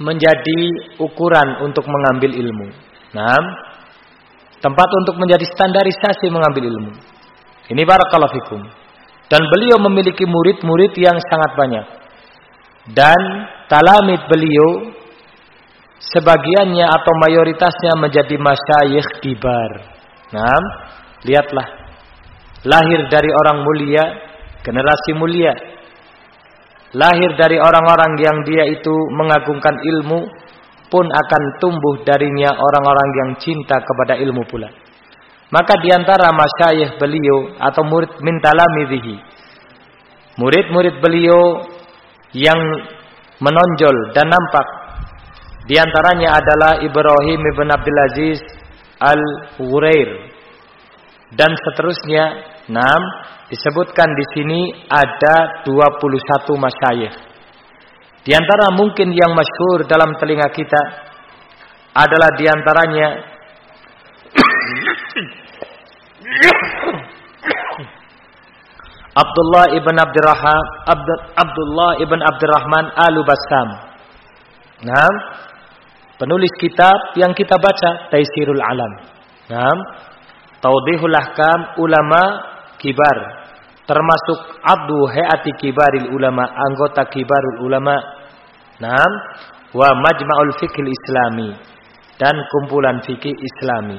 menjadi 0.00 0.60
ukuran 0.96 1.60
untuk 1.68 1.84
mengambil 1.84 2.32
ilmu. 2.32 2.72
Nah, 3.12 3.40
tempat 4.64 4.88
untuk 5.04 5.20
menjadi 5.20 5.44
standarisasi 5.44 6.32
mengambil 6.32 6.72
ilmu. 6.72 6.92
Ini 7.68 7.82
barakallahu 7.84 8.34
fikum. 8.40 8.60
Dan 9.30 9.42
beliau 9.46 9.78
memiliki 9.78 10.26
murid-murid 10.26 10.96
yang 10.98 11.14
sangat 11.20 11.52
banyak. 11.54 11.86
Dan 12.90 13.20
talamid 13.70 14.26
beliau 14.26 14.90
sebagiannya 16.00 16.82
atau 16.82 17.12
mayoritasnya 17.28 17.92
menjadi 18.00 18.34
masyayikh 18.40 19.08
kibar. 19.22 19.70
Nah, 20.34 20.64
lihatlah. 21.22 21.68
Lahir 22.66 23.06
dari 23.06 23.30
orang 23.30 23.62
mulia, 23.62 24.04
generasi 24.64 25.14
mulia 25.14 25.54
lahir 26.94 27.30
dari 27.38 27.58
orang-orang 27.58 28.18
yang 28.18 28.38
dia 28.42 28.64
itu 28.66 28.94
mengagungkan 29.14 29.78
ilmu 29.78 30.20
pun 30.90 31.06
akan 31.06 31.42
tumbuh 31.62 32.02
darinya 32.02 32.50
orang-orang 32.50 33.08
yang 33.14 33.30
cinta 33.38 33.78
kepada 33.78 34.18
ilmu 34.18 34.42
pula. 34.50 34.66
Maka 35.50 35.78
di 35.82 35.90
antara 35.90 36.30
masyayikh 36.30 36.98
beliau 36.98 37.58
atau 37.58 37.82
murid 37.86 38.22
mintalamidhihi. 38.22 39.16
Murid-murid 40.38 41.02
beliau 41.02 41.66
yang 42.34 42.58
menonjol 43.42 44.14
dan 44.14 44.30
nampak. 44.30 44.66
Di 45.66 45.74
antaranya 45.78 46.38
adalah 46.38 46.72
Ibrahim 46.82 47.40
ibn 47.42 47.66
Abdul 47.66 48.00
Aziz 48.10 48.38
al-Ghurair. 48.98 50.10
Dan 51.34 51.50
seterusnya. 51.54 52.24
Nam 52.70 53.02
Disebutkan 53.50 54.14
di 54.14 54.22
sini 54.30 54.70
ada 54.86 55.66
21 55.66 56.54
masyayikh. 56.54 57.10
Di 58.22 58.30
antara 58.30 58.70
mungkin 58.78 59.10
yang 59.10 59.34
masyhur 59.34 59.90
dalam 59.90 60.14
telinga 60.22 60.46
kita 60.54 60.78
adalah 61.98 62.30
di 62.38 62.46
antaranya 62.46 63.26
Abdullah 69.18 69.74
ibn 69.74 69.98
Abdurrahman 69.98 70.62
Abdullah 71.34 71.98
ibn 71.98 72.22
Abdurrahman 72.22 72.86
Al-Bassam. 72.94 73.68
Nah, 74.86 75.10
penulis 76.22 76.54
kitab 76.62 77.18
yang 77.18 77.34
kita 77.34 77.58
baca 77.58 78.14
Taisirul 78.14 78.62
Alam. 78.62 78.92
Nah, 79.50 79.74
Taudihul 80.62 81.18
Ahkam 81.18 81.82
ulama 81.82 82.50
kibar 82.80 83.40
termasuk 83.90 84.38
abdu 84.62 84.98
hayati 85.10 85.50
kibaril 85.58 86.14
ulama, 86.14 86.46
anggota 86.46 87.10
kibarul 87.10 87.66
ulama. 87.66 87.98
Naam, 88.78 89.12
wa 89.74 89.88
majma'ul 89.98 90.54
fikih 90.62 90.86
islami 90.86 91.50
dan 92.16 92.38
kumpulan 92.54 93.02
fikih 93.02 93.34
islami. 93.34 93.98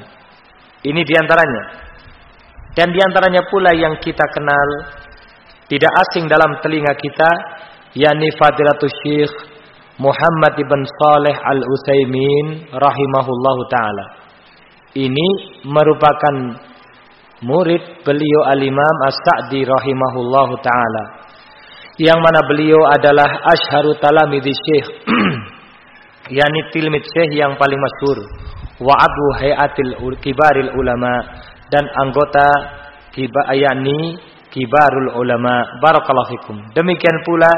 Ini 0.81 1.01
di 1.03 1.13
antaranya. 1.19 1.63
Dan 2.71 2.87
di 2.95 2.99
antaranya 3.03 3.43
pula 3.51 3.75
yang 3.75 3.99
kita 3.99 4.25
kenal 4.31 4.69
tidak 5.67 5.91
asing 6.07 6.25
dalam 6.31 6.55
telinga 6.63 6.95
kita 6.95 7.29
yakni 7.99 8.31
Fadilatul 8.39 8.89
Syekh 9.03 9.33
Muhammad 9.99 10.55
ibn 10.55 10.79
Saleh 10.87 11.35
Al-Utsaimin 11.35 12.71
rahimahullahu 12.71 13.61
taala. 13.67 14.05
Ini 14.95 15.27
merupakan 15.67 16.35
murid 17.41 18.05
beliau 18.05 18.41
al-Imam 18.53 18.95
As-Sa'di 19.09 19.65
rahimahullahu 19.65 20.53
taala. 20.61 21.03
Yang 21.97 22.19
mana 22.21 22.39
beliau 22.47 22.81
adalah 22.87 23.29
asharu 23.51 23.97
talamidhi 24.01 24.53
syekh. 24.53 24.87
yakni 26.37 26.61
tilmid 26.73 27.03
syekh 27.05 27.35
yang 27.35 27.57
paling 27.57 27.77
masyhur. 27.77 28.25
Wa 28.81 28.93
abu 28.97 29.25
hayatil 29.37 29.93
kibaril 30.23 30.73
ulama 30.73 31.13
dan 31.69 31.85
anggota 32.01 32.49
yakni 33.53 34.17
kibarul 34.49 35.19
ulama. 35.19 35.77
Barakallahu 35.83 36.29
fikum. 36.39 36.57
Demikian 36.73 37.17
pula 37.27 37.51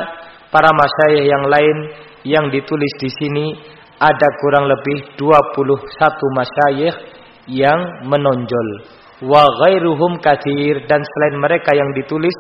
para 0.52 0.72
masyayikh 0.74 1.24
yang 1.30 1.44
lain 1.48 1.78
yang 2.24 2.46
ditulis 2.52 2.94
di 3.00 3.10
sini 3.12 3.46
ada 4.00 4.28
kurang 4.44 4.68
lebih 4.68 5.16
21 5.16 5.96
masyayikh 6.36 6.96
yang 7.48 8.08
menonjol. 8.08 8.70
Wa 9.24 9.44
ghairuhum 9.64 10.20
kathir 10.20 10.84
dan 10.84 11.00
selain 11.00 11.40
mereka 11.40 11.72
yang 11.72 11.90
ditulis 11.96 12.36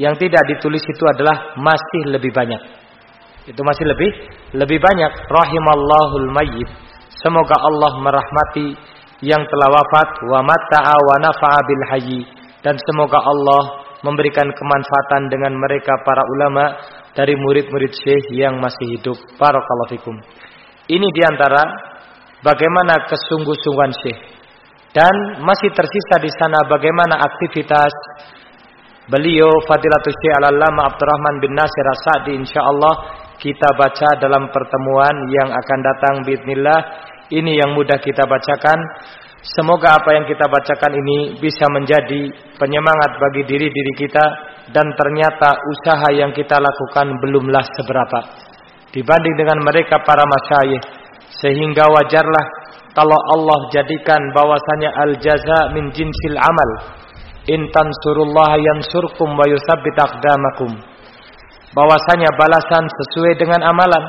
yang 0.00 0.16
tidak 0.18 0.42
ditulis 0.50 0.82
itu 0.82 1.04
adalah 1.06 1.54
masih 1.60 2.10
lebih 2.10 2.32
banyak. 2.34 2.58
Itu 3.44 3.60
masih 3.60 3.84
lebih 3.84 4.10
lebih 4.56 4.78
banyak 4.80 5.12
rahimallahul 5.28 6.28
mayyit. 6.32 6.70
Semoga 7.20 7.60
Allah 7.60 7.92
merahmati 8.00 8.74
yang 9.22 9.44
telah 9.46 9.68
wafat 9.70 10.08
wa 10.26 10.40
matta'a 10.42 10.96
wa 10.96 11.16
nafa'a 11.22 11.60
bil 11.68 11.82
dan 12.64 12.74
semoga 12.80 13.20
Allah 13.20 13.62
memberikan 14.04 14.48
kemanfaatan 14.48 15.32
dengan 15.32 15.52
mereka 15.56 15.92
para 16.04 16.24
ulama 16.36 16.64
dari 17.16 17.32
murid-murid 17.38 17.92
syekh 17.94 18.32
yang 18.34 18.60
masih 18.60 18.98
hidup. 18.98 19.16
Barakallahu 19.40 19.92
fikum. 19.96 20.16
Ini 20.90 21.08
di 21.08 21.22
antara 21.24 21.62
bagaimana 22.44 23.08
kesungguh-sungguhan 23.08 23.92
syekh. 24.04 24.33
Dan 24.94 25.42
masih 25.42 25.74
tersisa 25.74 26.22
di 26.22 26.30
sana 26.38 26.70
bagaimana 26.70 27.18
aktivitas 27.18 27.90
beliau 29.10 29.50
Fadilatul 29.66 30.14
Syekh 30.22 30.34
Al-Allama 30.38 30.86
Abdurrahman 30.94 31.42
bin 31.42 31.50
Nasir 31.50 31.82
As-Sa'di 31.82 32.38
insyaallah 32.38 32.94
kita 33.42 33.74
baca 33.74 34.14
dalam 34.22 34.48
pertemuan 34.54 35.16
yang 35.34 35.50
akan 35.50 35.78
datang 35.82 36.14
bismillah. 36.22 36.80
Ini 37.26 37.58
yang 37.58 37.74
mudah 37.74 37.98
kita 37.98 38.22
bacakan. 38.22 38.78
Semoga 39.42 39.98
apa 39.98 40.14
yang 40.14 40.24
kita 40.30 40.46
bacakan 40.46 40.94
ini 40.94 41.42
bisa 41.42 41.66
menjadi 41.68 42.30
penyemangat 42.56 43.18
bagi 43.18 43.42
diri-diri 43.44 43.92
kita 43.98 44.24
dan 44.72 44.88
ternyata 44.96 45.58
usaha 45.58 46.08
yang 46.14 46.32
kita 46.32 46.56
lakukan 46.56 47.18
belumlah 47.20 47.64
seberapa 47.76 48.18
dibanding 48.94 49.36
dengan 49.36 49.58
mereka 49.60 50.00
para 50.00 50.24
masyayikh 50.24 50.84
sehingga 51.42 51.84
wajarlah 51.92 52.63
kalau 52.94 53.18
Allah 53.34 53.58
jadikan 53.74 54.22
bahwasanya 54.32 54.90
al 54.94 55.12
jaza 55.18 55.74
min 55.74 55.90
jinsil 55.90 56.38
amal 56.38 56.70
in 57.50 57.66
tansurullah 57.74 58.56
yansurkum 58.56 59.34
wa 59.34 59.44
yutsabbit 59.50 59.98
aqdamakum 59.98 60.70
bahwasanya 61.74 62.30
balasan 62.38 62.86
sesuai 62.86 63.34
dengan 63.36 63.60
amalan 63.66 64.04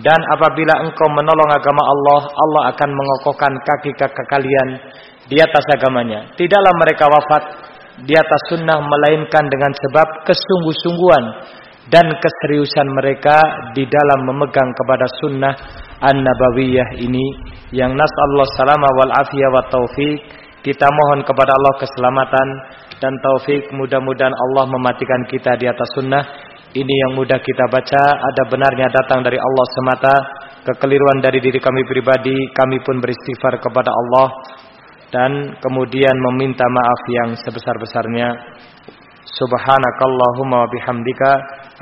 dan 0.00 0.20
apabila 0.32 0.80
engkau 0.88 1.04
menolong 1.12 1.50
agama 1.52 1.82
Allah, 1.84 2.22
Allah 2.32 2.62
akan 2.72 2.90
mengokohkan 2.96 3.52
kaki-kaki 3.60 4.24
kalian 4.32 4.68
di 5.28 5.36
atas 5.36 5.68
agamanya. 5.68 6.32
Tidaklah 6.32 6.72
mereka 6.80 7.12
wafat 7.12 7.42
di 8.08 8.16
atas 8.16 8.40
sunnah 8.48 8.80
melainkan 8.80 9.44
dengan 9.52 9.68
sebab 9.68 10.24
kesungguh-sungguhan 10.24 11.24
dan 11.90 12.06
keseriusan 12.06 12.88
mereka 12.94 13.42
di 13.74 13.82
dalam 13.88 14.28
memegang 14.28 14.70
kepada 14.76 15.06
sunnah 15.18 15.54
an-nabawiyah 15.98 17.02
ini. 17.02 17.26
Yang 17.72 17.96
nas 17.96 18.12
Allah 18.30 18.46
salama 18.54 18.88
wal 19.00 19.12
afiyah 19.16 19.50
wa 19.50 19.64
taufik 19.72 20.42
kita 20.62 20.86
mohon 20.86 21.26
kepada 21.26 21.50
Allah 21.50 21.74
keselamatan 21.74 22.48
dan 23.02 23.10
taufik 23.18 23.66
mudah-mudahan 23.74 24.30
Allah 24.30 24.70
mematikan 24.70 25.26
kita 25.26 25.58
di 25.58 25.66
atas 25.66 25.90
sunnah. 25.98 26.22
Ini 26.70 26.94
yang 27.04 27.18
mudah 27.18 27.42
kita 27.42 27.66
baca. 27.66 28.02
Ada 28.14 28.42
benarnya 28.46 28.86
datang 28.94 29.26
dari 29.26 29.42
Allah 29.42 29.66
semata. 29.74 30.14
Kekeliruan 30.62 31.18
dari 31.18 31.42
diri 31.42 31.58
kami 31.58 31.82
pribadi 31.82 32.38
kami 32.54 32.78
pun 32.86 33.02
beristighfar 33.02 33.58
kepada 33.58 33.90
Allah 33.90 34.26
dan 35.10 35.58
kemudian 35.58 36.14
meminta 36.30 36.62
maaf 36.62 37.00
yang 37.10 37.30
sebesar-besarnya. 37.42 38.30
Subhanakallahumma 39.34 40.62
wa 40.62 40.68
bihamdika 40.70 41.30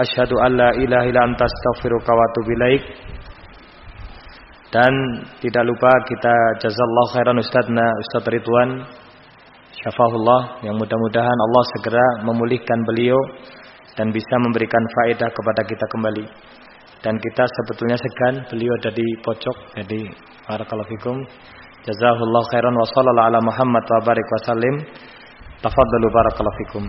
asyhadu 0.03 0.37
an 0.41 0.53
la 0.57 0.69
ilaha 0.81 1.05
illa 1.09 1.23
anta 1.29 1.45
astaghfiruka 1.45 2.11
wa 2.11 2.23
atubu 2.29 2.51
ilaik 2.57 2.83
dan 4.71 4.93
tidak 5.43 5.65
lupa 5.67 5.91
kita 6.07 6.35
jazallahu 6.63 7.09
khairan 7.11 7.37
ustadzna 7.43 7.87
Ustaz 8.03 8.25
Ridwan 8.31 8.71
syafahullah 9.83 10.63
yang 10.63 10.79
mudah-mudahan 10.79 11.39
Allah 11.51 11.65
segera 11.75 12.07
memulihkan 12.23 12.79
beliau 12.87 13.19
dan 13.99 14.15
bisa 14.15 14.35
memberikan 14.47 14.81
faedah 14.95 15.29
kepada 15.29 15.63
kita 15.67 15.87
kembali. 15.91 16.25
Dan 17.01 17.17
kita 17.17 17.45
sebetulnya 17.49 17.97
segan 17.97 18.45
beliau 18.53 18.73
ada 18.77 18.93
di 18.93 19.07
pojok. 19.25 19.57
Jadi 19.81 20.05
barakallahu 20.45 20.91
fikum. 20.95 21.17
Jazakallahu 21.89 22.47
khairan 22.53 22.77
wa 22.77 22.85
sallallahu 22.85 23.29
ala 23.33 23.41
Muhammad 23.41 23.85
wa 23.89 24.01
barik 24.05 24.29
wa 24.29 24.41
sallim. 24.45 24.77
Tafaddalu 25.65 26.07
barakallahu 26.13 26.59
fikum. 26.65 26.85